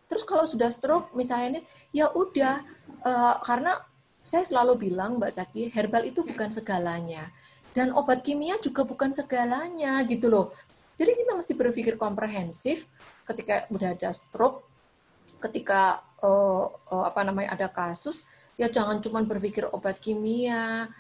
Terus 0.06 0.22
kalau 0.22 0.46
sudah 0.46 0.70
stroke 0.70 1.10
misalnya 1.18 1.58
ini, 1.58 1.60
ya 1.90 2.10
udah 2.14 2.62
uh, 3.02 3.36
karena 3.42 3.74
saya 4.22 4.42
selalu 4.46 4.90
bilang 4.90 5.18
Mbak 5.18 5.32
Zaki, 5.34 5.62
herbal 5.74 6.06
itu 6.06 6.22
bukan 6.22 6.50
segalanya. 6.50 7.30
Dan 7.74 7.92
obat 7.92 8.24
kimia 8.24 8.56
juga 8.62 8.86
bukan 8.86 9.12
segalanya 9.12 10.00
gitu 10.08 10.32
loh. 10.32 10.54
Jadi 10.96 11.12
kita 11.12 11.36
mesti 11.36 11.52
berpikir 11.52 12.00
komprehensif 12.00 12.88
ketika 13.28 13.68
udah 13.68 13.92
ada 13.92 14.10
stroke, 14.16 14.64
ketika 15.40 16.02
uh, 16.22 16.70
uh, 16.90 17.04
apa 17.06 17.22
namanya 17.26 17.54
ada 17.54 17.68
kasus, 17.70 18.28
ya 18.60 18.66
jangan 18.70 19.02
cuma 19.02 19.22
berpikir 19.22 19.66
obat 19.70 19.98
kimia. 19.98 20.90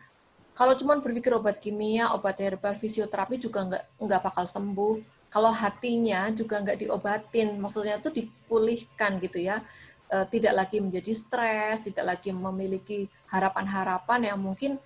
Kalau 0.56 0.72
cuma 0.72 0.96
berpikir 0.96 1.36
obat 1.36 1.60
kimia, 1.60 2.16
obat 2.16 2.40
herbal, 2.40 2.74
fisioterapi 2.76 3.36
juga 3.36 3.68
nggak 3.68 3.84
nggak 4.00 4.20
bakal 4.24 4.48
sembuh 4.48 5.16
kalau 5.36 5.50
hatinya 5.50 6.30
juga 6.32 6.62
nggak 6.62 6.78
diobatin, 6.86 7.58
maksudnya 7.58 7.98
itu 7.98 8.08
dipulihkan 8.08 9.18
gitu 9.20 9.42
ya, 9.42 9.60
e, 10.08 10.16
tidak 10.30 10.54
lagi 10.54 10.78
menjadi 10.78 11.12
stres, 11.12 11.90
tidak 11.90 12.16
lagi 12.16 12.30
memiliki 12.30 13.10
harapan-harapan 13.28 14.32
yang 14.32 14.38
mungkin 14.38 14.78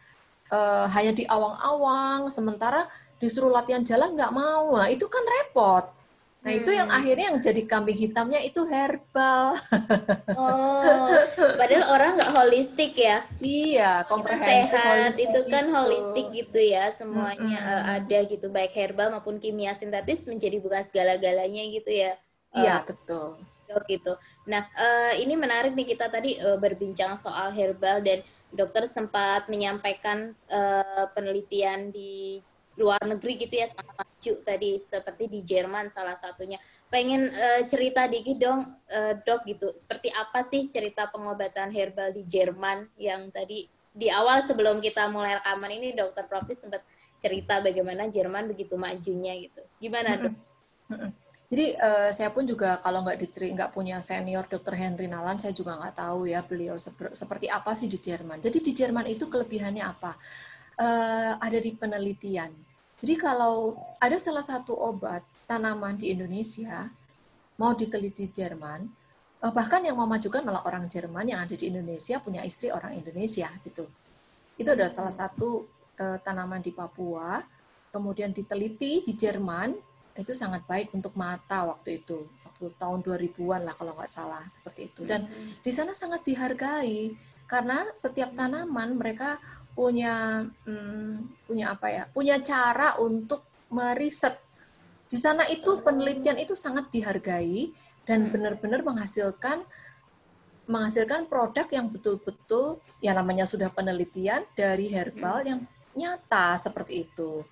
e, 0.48 0.59
hanya 0.90 1.12
di 1.12 1.22
awang-awang, 1.29 2.33
sementara 2.33 2.88
disuruh 3.20 3.53
latihan 3.53 3.85
jalan 3.85 4.16
nggak 4.16 4.33
mau, 4.33 4.81
nah 4.81 4.88
itu 4.88 5.05
kan 5.07 5.22
repot. 5.22 5.85
Nah, 6.40 6.57
hmm. 6.57 6.61
itu 6.64 6.70
yang 6.72 6.88
hmm. 6.88 6.98
akhirnya 6.98 7.26
yang 7.29 7.38
jadi 7.44 7.62
kambing 7.68 7.98
hitamnya 8.00 8.40
itu 8.40 8.64
herbal. 8.64 9.53
Oh, 10.33 11.12
padahal 11.61 11.85
orang 11.92 12.11
nggak 12.16 12.33
holistik 12.33 12.96
ya. 12.96 13.20
Iya, 13.44 14.09
komprehensif 14.09 14.81
sehat 14.81 15.12
itu 15.20 15.40
kan 15.53 15.68
gitu. 15.68 15.76
holistik 15.76 16.26
gitu 16.33 16.61
ya, 16.64 16.88
semuanya 16.96 17.61
hmm. 17.61 17.72
uh, 17.76 17.85
ada 18.00 18.18
gitu 18.24 18.48
baik 18.48 18.72
herbal 18.72 19.12
maupun 19.12 19.37
kimia 19.37 19.76
sintetis 19.76 20.24
menjadi 20.24 20.64
bukan 20.64 20.81
segala-galanya 20.81 21.62
gitu 21.76 21.92
ya. 21.92 22.16
Iya, 22.57 22.74
uh, 22.81 22.88
betul. 22.88 23.29
gitu. 23.87 24.12
Nah, 24.48 24.64
uh, 24.74 25.12
ini 25.20 25.37
menarik 25.37 25.76
nih 25.76 25.92
kita 25.92 26.09
tadi 26.09 26.40
uh, 26.40 26.57
berbincang 26.57 27.20
soal 27.20 27.53
herbal 27.53 28.00
dan 28.00 28.24
dokter 28.50 28.88
sempat 28.88 29.46
menyampaikan 29.46 30.35
uh, 30.50 31.05
penelitian 31.14 31.94
di 31.94 32.42
luar 32.74 32.98
negeri 33.05 33.46
gitu 33.46 33.61
ya 33.61 33.68
sangat 33.68 34.10
maju 34.20 34.37
tadi 34.44 34.76
seperti 34.76 35.33
di 35.33 35.40
Jerman 35.40 35.88
salah 35.88 36.12
satunya. 36.12 36.61
Pengen 36.92 37.33
uh, 37.33 37.64
cerita 37.64 38.04
dikit 38.04 38.37
dong 38.37 38.68
uh, 38.68 39.16
dok 39.16 39.48
gitu. 39.48 39.72
Seperti 39.72 40.12
apa 40.12 40.44
sih 40.44 40.68
cerita 40.68 41.09
pengobatan 41.09 41.72
herbal 41.72 42.12
di 42.12 42.28
Jerman 42.28 42.85
yang 43.00 43.33
tadi 43.33 43.64
di 43.96 44.12
awal 44.12 44.44
sebelum 44.44 44.85
kita 44.85 45.09
mulai 45.09 45.40
rekaman 45.40 45.72
ini 45.72 45.96
dokter 45.96 46.28
Proptis 46.28 46.61
sempat 46.61 46.85
cerita 47.16 47.64
bagaimana 47.64 48.12
Jerman 48.12 48.52
begitu 48.52 48.76
majunya 48.76 49.40
gitu. 49.40 49.64
Gimana 49.80 50.20
dok? 50.20 50.37
Jadi 51.50 51.74
uh, 51.80 52.12
saya 52.12 52.30
pun 52.30 52.44
juga 52.44 52.78
kalau 52.78 53.00
nggak 53.02 53.18
diceri 53.24 53.50
nggak 53.56 53.72
punya 53.72 54.04
senior 54.04 54.46
dokter 54.46 54.76
Henry 54.76 55.09
Nalan, 55.09 55.40
saya 55.40 55.56
juga 55.56 55.80
nggak 55.80 55.96
tahu 55.96 56.28
ya 56.28 56.44
beliau 56.44 56.76
seper, 56.76 57.16
seperti 57.16 57.48
apa 57.48 57.72
sih 57.72 57.88
di 57.88 57.96
Jerman. 57.96 58.38
Jadi 58.38 58.62
di 58.62 58.70
Jerman 58.76 59.09
itu 59.09 59.26
kelebihannya 59.26 59.83
apa? 59.83 60.12
Uh, 60.78 61.35
ada 61.42 61.59
di 61.59 61.74
penelitian 61.74 62.69
jadi 63.00 63.14
kalau 63.16 63.80
ada 63.96 64.16
salah 64.20 64.44
satu 64.44 64.76
obat 64.76 65.24
tanaman 65.48 65.96
di 65.96 66.12
Indonesia 66.12 66.88
mau 67.56 67.72
diteliti 67.72 68.28
di 68.28 68.32
Jerman, 68.32 68.80
eh, 69.40 69.52
bahkan 69.52 69.80
yang 69.84 69.96
memajukan 69.96 70.44
malah 70.44 70.64
orang 70.68 70.88
Jerman 70.88 71.28
yang 71.28 71.40
ada 71.44 71.56
di 71.56 71.68
Indonesia 71.68 72.20
punya 72.20 72.44
istri 72.44 72.68
orang 72.68 72.96
Indonesia 72.96 73.48
gitu. 73.64 73.88
Itu 74.60 74.68
adalah 74.76 74.92
salah 74.92 75.12
satu 75.12 75.64
uh, 75.96 76.20
tanaman 76.20 76.60
di 76.60 76.68
Papua, 76.68 77.40
kemudian 77.88 78.28
diteliti 78.28 79.00
di 79.08 79.16
Jerman 79.16 79.72
itu 80.20 80.36
sangat 80.36 80.68
baik 80.68 80.92
untuk 80.92 81.16
mata 81.16 81.64
waktu 81.64 82.04
itu 82.04 82.28
waktu 82.44 82.76
tahun 82.76 83.00
2000-an 83.00 83.62
lah 83.64 83.72
kalau 83.72 83.96
nggak 83.96 84.10
salah 84.10 84.44
seperti 84.52 84.92
itu 84.92 85.08
dan 85.08 85.24
mm-hmm. 85.24 85.64
di 85.64 85.72
sana 85.72 85.96
sangat 85.96 86.20
dihargai 86.28 87.14
karena 87.48 87.88
setiap 87.96 88.36
tanaman 88.36 89.00
mereka 89.00 89.40
punya 89.74 90.44
hmm, 90.66 91.46
punya 91.46 91.72
apa 91.74 91.87
ya 91.88 92.02
punya 92.11 92.37
cara 92.42 92.98
untuk 92.98 93.46
meriset 93.70 94.37
di 95.11 95.18
sana 95.18 95.42
itu 95.50 95.83
penelitian 95.83 96.38
itu 96.38 96.54
sangat 96.54 96.90
dihargai 96.94 97.70
dan 98.06 98.26
hmm. 98.26 98.30
benar-benar 98.30 98.80
menghasilkan 98.87 99.62
menghasilkan 100.70 101.26
produk 101.26 101.66
yang 101.74 101.90
betul-betul 101.90 102.78
ya 103.02 103.11
namanya 103.11 103.42
sudah 103.42 103.74
penelitian 103.74 104.46
dari 104.54 104.87
herbal 104.87 105.42
hmm. 105.42 105.48
yang 105.50 105.61
nyata 105.90 106.54
seperti 106.54 107.11
itu. 107.11 107.42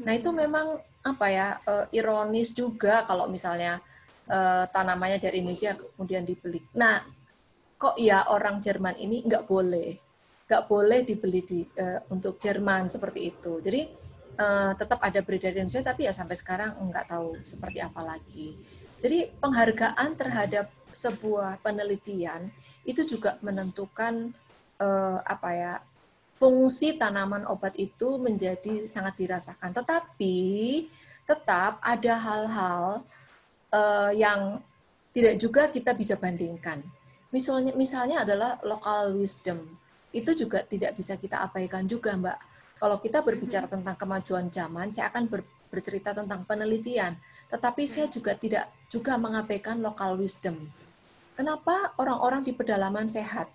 Nah 0.00 0.16
itu 0.16 0.32
hmm. 0.32 0.38
memang 0.48 0.66
apa 1.04 1.26
ya 1.28 1.46
uh, 1.68 1.84
ironis 1.92 2.56
juga 2.56 3.04
kalau 3.04 3.28
misalnya 3.28 3.76
uh, 4.32 4.64
tanamannya 4.72 5.20
dari 5.20 5.44
Indonesia 5.44 5.76
kemudian 5.76 6.24
dibeli. 6.24 6.64
Nah 6.80 6.96
kok 7.76 8.00
ya 8.00 8.32
orang 8.32 8.62
Jerman 8.64 8.96
ini 8.96 9.20
nggak 9.20 9.44
boleh 9.44 10.11
nggak 10.52 10.68
boleh 10.68 11.00
dibeli 11.00 11.40
di 11.40 11.64
uh, 11.64 12.04
untuk 12.12 12.36
Jerman 12.36 12.92
seperti 12.92 13.32
itu. 13.32 13.56
Jadi 13.64 13.88
uh, 14.36 14.76
tetap 14.76 15.00
ada 15.00 15.24
beredar 15.24 15.56
di 15.56 15.64
Indonesia, 15.64 15.80
tapi 15.80 16.04
ya 16.04 16.12
sampai 16.12 16.36
sekarang 16.36 16.76
nggak 16.76 17.08
tahu 17.08 17.40
seperti 17.40 17.80
apa 17.80 18.04
lagi. 18.04 18.52
Jadi 19.00 19.32
penghargaan 19.40 20.12
terhadap 20.12 20.68
sebuah 20.92 21.56
penelitian 21.64 22.52
itu 22.84 23.00
juga 23.08 23.40
menentukan 23.40 24.36
uh, 24.76 25.24
apa 25.24 25.50
ya 25.56 25.74
fungsi 26.36 27.00
tanaman 27.00 27.48
obat 27.48 27.72
itu 27.80 28.20
menjadi 28.20 28.84
sangat 28.84 29.16
dirasakan. 29.16 29.72
Tetapi 29.72 30.36
tetap 31.24 31.80
ada 31.80 32.14
hal-hal 32.20 32.84
uh, 33.72 34.12
yang 34.12 34.60
tidak 35.16 35.40
juga 35.40 35.72
kita 35.72 35.96
bisa 35.96 36.20
bandingkan. 36.20 36.84
Misalnya, 37.32 37.72
misalnya 37.72 38.28
adalah 38.28 38.60
local 38.60 39.16
wisdom 39.16 39.80
itu 40.12 40.30
juga 40.36 40.60
tidak 40.64 40.92
bisa 40.94 41.16
kita 41.16 41.44
abaikan 41.44 41.88
juga, 41.88 42.12
Mbak. 42.14 42.38
Kalau 42.78 42.96
kita 43.00 43.18
berbicara 43.24 43.66
tentang 43.66 43.96
kemajuan 43.96 44.52
zaman, 44.52 44.92
saya 44.92 45.08
akan 45.08 45.24
ber, 45.28 45.40
bercerita 45.72 46.12
tentang 46.12 46.44
penelitian, 46.44 47.16
tetapi 47.48 47.88
saya 47.88 48.12
juga 48.12 48.36
tidak 48.36 48.68
juga 48.92 49.16
mengabaikan 49.16 49.80
local 49.80 50.20
wisdom. 50.20 50.56
Kenapa 51.32 51.96
orang-orang 51.96 52.44
di 52.44 52.52
pedalaman 52.52 53.08
sehat? 53.08 53.48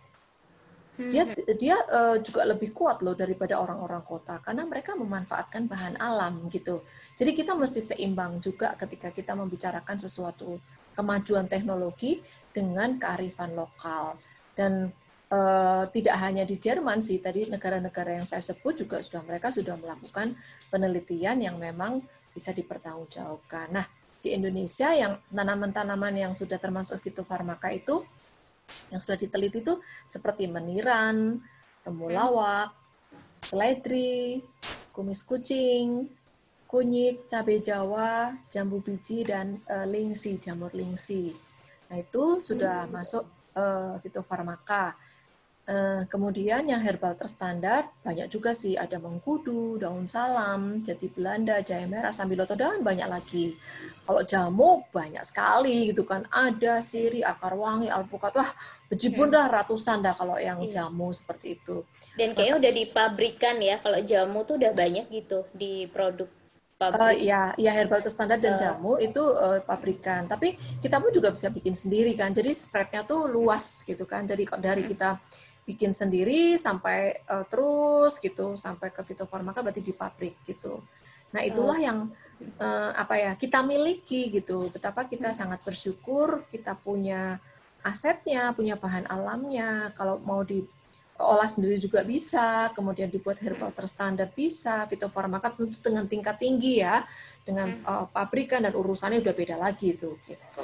Dia 0.97 1.29
dia 1.53 1.77
uh, 1.93 2.17
juga 2.25 2.41
lebih 2.41 2.73
kuat 2.73 3.05
loh 3.05 3.13
daripada 3.13 3.61
orang-orang 3.61 4.01
kota 4.01 4.41
karena 4.41 4.65
mereka 4.65 4.97
memanfaatkan 4.97 5.69
bahan 5.69 5.93
alam 6.01 6.49
gitu. 6.49 6.81
Jadi 7.13 7.37
kita 7.37 7.53
mesti 7.53 7.93
seimbang 7.93 8.41
juga 8.41 8.73
ketika 8.73 9.13
kita 9.13 9.37
membicarakan 9.37 9.93
sesuatu 10.01 10.57
kemajuan 10.97 11.45
teknologi 11.45 12.17
dengan 12.49 12.97
kearifan 12.97 13.53
lokal 13.53 14.17
dan 14.57 14.89
uh, 15.31 15.83
tidak 15.91 16.15
hanya 16.23 16.43
di 16.43 16.59
Jerman 16.59 16.99
sih, 17.03 17.19
tadi 17.19 17.47
negara-negara 17.47 18.19
yang 18.19 18.27
saya 18.27 18.43
sebut 18.43 18.85
juga 18.85 19.03
sudah 19.03 19.23
mereka 19.23 19.51
sudah 19.51 19.75
melakukan 19.79 20.35
penelitian 20.71 21.43
yang 21.43 21.55
memang 21.59 22.03
bisa 22.31 22.53
dipertanggungjawabkan. 22.53 23.73
Nah, 23.73 23.85
di 24.21 24.35
Indonesia 24.35 24.91
yang 24.93 25.17
tanaman-tanaman 25.31 26.13
yang 26.15 26.33
sudah 26.35 26.59
termasuk 26.59 26.99
fitofarmaka 26.99 27.71
itu 27.71 28.03
yang 28.91 28.99
sudah 28.99 29.15
diteliti 29.15 29.63
itu 29.63 29.79
seperti 30.03 30.51
meniran, 30.51 31.39
temulawak, 31.87 32.75
seledri, 33.39 34.43
kumis 34.91 35.23
kucing, 35.23 36.11
kunyit, 36.67 37.23
cabai 37.23 37.63
jawa, 37.63 38.35
jambu 38.51 38.83
biji 38.83 39.23
dan 39.23 39.63
uh, 39.71 39.87
lingsi, 39.87 40.35
jamur 40.35 40.75
lingsi. 40.75 41.31
Nah, 41.87 41.97
itu 42.03 42.43
sudah 42.43 42.91
masuk 42.91 43.23
uh, 43.55 43.95
fitofarmaka. 44.03 44.99
Uh, 45.67 46.07
kemudian 46.07 46.63
yang 46.63 46.79
herbal 46.79 47.11
terstandar 47.19 47.91
banyak 47.99 48.31
juga 48.31 48.55
sih 48.55 48.79
ada 48.79 49.03
mengkudu, 49.03 49.75
daun 49.75 50.07
salam, 50.07 50.79
jati 50.79 51.11
Belanda, 51.11 51.59
jahe 51.59 51.83
merah, 51.83 52.15
sambiloto 52.15 52.55
dan 52.55 52.79
banyak 52.79 53.03
lagi. 53.03 53.51
Kalau 54.07 54.23
jamu 54.23 54.87
banyak 54.95 55.19
sekali 55.27 55.91
gitu 55.91 56.07
kan. 56.07 56.23
Ada 56.31 56.79
siri, 56.79 57.19
akar 57.19 57.51
wangi, 57.59 57.91
alpukat. 57.91 58.31
Wah, 58.39 58.47
bejibun 58.87 59.27
hmm. 59.27 59.35
dah 59.35 59.45
ratusan 59.59 59.99
dah 59.99 60.15
kalau 60.15 60.39
yang 60.39 60.63
iya. 60.63 60.87
jamu 60.87 61.11
seperti 61.11 61.59
itu. 61.59 61.83
Dan 62.15 62.31
kayaknya 62.31 62.63
udah 62.63 62.71
dipabrikan 62.71 63.59
ya. 63.59 63.75
Kalau 63.75 63.99
jamu 63.99 64.47
tuh 64.47 64.55
udah 64.55 64.71
banyak 64.71 65.11
gitu 65.11 65.43
di 65.51 65.83
produk 65.91 66.31
Uh, 66.77 67.09
ya, 67.09 67.57
ya 67.57 67.73
herbal 67.73 68.05
terstandar 68.05 68.37
dan 68.37 68.53
uh. 68.53 68.59
jamu 68.61 69.01
itu 69.01 69.17
uh, 69.17 69.57
pabrikan. 69.65 70.29
Tapi 70.29 70.53
kita 70.77 71.01
pun 71.01 71.09
juga 71.09 71.33
bisa 71.33 71.49
bikin 71.49 71.73
sendiri 71.73 72.13
kan. 72.13 72.29
Jadi 72.29 72.53
spreadnya 72.53 73.01
tuh 73.01 73.25
luas 73.25 73.81
gitu 73.81 74.05
kan. 74.05 74.29
Jadi 74.29 74.45
dari 74.61 74.85
hmm. 74.85 74.91
kita 74.93 75.17
bikin 75.67 75.91
sendiri 75.91 76.55
sampai 76.55 77.27
uh, 77.27 77.43
terus 77.43 78.23
gitu 78.23 78.55
sampai 78.55 78.87
ke 78.87 79.03
fitofarmaka 79.03 79.59
berarti 79.59 79.83
di 79.83 79.91
pabrik 79.91 80.39
gitu. 80.47 80.79
Nah 81.35 81.43
itulah 81.43 81.75
oh. 81.75 81.83
yang 81.83 81.99
uh, 82.63 82.91
apa 82.95 83.19
ya 83.19 83.31
kita 83.35 83.59
miliki 83.67 84.31
gitu. 84.31 84.71
Betapa 84.71 85.03
kita 85.03 85.35
sangat 85.35 85.59
bersyukur 85.67 86.47
kita 86.47 86.79
punya 86.79 87.43
asetnya, 87.83 88.55
punya 88.55 88.79
bahan 88.79 89.11
alamnya. 89.11 89.91
Kalau 89.99 90.23
mau 90.23 90.39
diolah 90.47 91.49
sendiri 91.51 91.75
juga 91.83 92.07
bisa, 92.07 92.71
kemudian 92.71 93.11
dibuat 93.11 93.43
herbal 93.43 93.75
terstandar 93.75 94.31
bisa, 94.31 94.87
fitofarmaka 94.87 95.51
tentu 95.51 95.83
dengan 95.83 96.07
tingkat 96.07 96.39
tinggi 96.39 96.79
ya, 96.79 97.03
dengan 97.43 97.83
uh, 97.83 98.07
pabrikan 98.07 98.63
dan 98.63 98.71
urusannya 98.71 99.19
udah 99.19 99.35
beda 99.35 99.55
lagi 99.59 99.99
itu 99.99 100.15
gitu. 100.23 100.63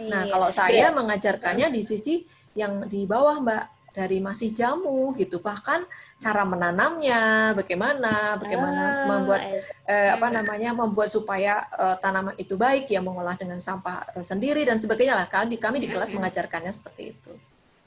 Nah, 0.00 0.24
iya. 0.24 0.32
kalau 0.32 0.48
saya 0.48 0.86
mengajarkannya 0.94 1.68
di 1.74 1.82
sisi 1.84 2.24
yang 2.56 2.88
di 2.88 3.04
bawah 3.04 3.36
Mbak 3.42 3.64
dari 3.90 4.22
masih 4.22 4.54
jamu 4.54 5.12
gitu 5.18 5.42
bahkan 5.42 5.82
cara 6.20 6.44
menanamnya 6.44 7.52
bagaimana 7.56 8.36
bagaimana 8.36 8.84
oh, 8.84 9.06
membuat 9.08 9.40
eh, 9.88 10.10
apa 10.12 10.28
namanya 10.28 10.76
membuat 10.76 11.08
supaya 11.08 11.64
eh, 11.72 11.96
tanaman 11.98 12.36
itu 12.36 12.60
baik 12.60 12.92
ya 12.92 13.00
mengolah 13.00 13.40
dengan 13.40 13.56
sampah 13.56 14.04
eh, 14.14 14.24
sendiri 14.24 14.68
dan 14.68 14.76
sebagainya 14.76 15.16
lah. 15.16 15.26
Kami 15.26 15.56
kami 15.56 15.80
di 15.80 15.88
kelas 15.88 16.12
mengajarkannya 16.12 16.72
seperti 16.72 17.16
itu. 17.16 17.32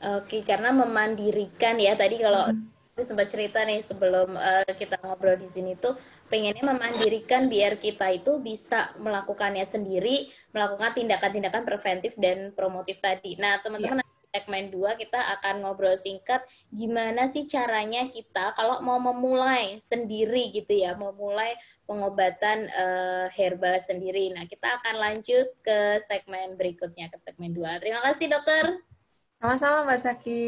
Oke 0.04 0.42
karena 0.42 0.74
memandirikan 0.74 1.78
ya. 1.78 1.94
Tadi 1.94 2.18
kalau 2.20 2.50
hmm. 2.50 2.74
Sempat 2.94 3.26
cerita 3.26 3.58
nih 3.66 3.82
sebelum 3.82 4.38
uh, 4.38 4.70
kita 4.78 5.02
ngobrol 5.02 5.34
di 5.34 5.50
sini 5.50 5.74
tuh 5.74 5.98
pengennya 6.30 6.62
memandirikan 6.62 7.50
biar 7.50 7.82
kita 7.82 8.13
itu 8.13 8.38
bisa 8.38 8.94
melakukannya 9.02 9.66
sendiri, 9.66 10.30
melakukan 10.54 11.02
tindakan-tindakan 11.02 11.66
preventif 11.66 12.13
dan 12.22 12.54
promotif 12.54 13.02
tadi. 13.02 13.34
Nah, 13.42 13.58
teman-teman 13.66 14.06
ya 14.06 14.12
segmen 14.34 14.74
2 14.74 14.98
kita 14.98 15.22
akan 15.38 15.62
ngobrol 15.62 15.93
singkat 15.93 16.41
gimana 16.74 17.30
sih 17.30 17.46
caranya 17.46 18.10
kita 18.10 18.58
kalau 18.58 18.82
mau 18.82 18.98
memulai 18.98 19.78
sendiri 19.78 20.50
gitu 20.50 20.74
ya, 20.74 20.98
memulai 20.98 21.54
pengobatan 21.86 22.65
uh, 22.74 23.30
herbal 23.30 23.78
sendiri. 23.78 24.34
Nah, 24.34 24.50
kita 24.50 24.82
akan 24.82 24.98
lanjut 24.98 25.48
ke 25.62 26.02
segmen 26.10 26.58
berikutnya, 26.58 27.13
ke 27.13 27.17
segmen 27.22 27.54
2. 27.54 27.82
Terima 27.86 28.02
kasih 28.02 28.34
dokter. 28.34 28.82
Sama-sama 29.38 29.86
Mbak 29.86 30.00
Saki. 30.02 30.43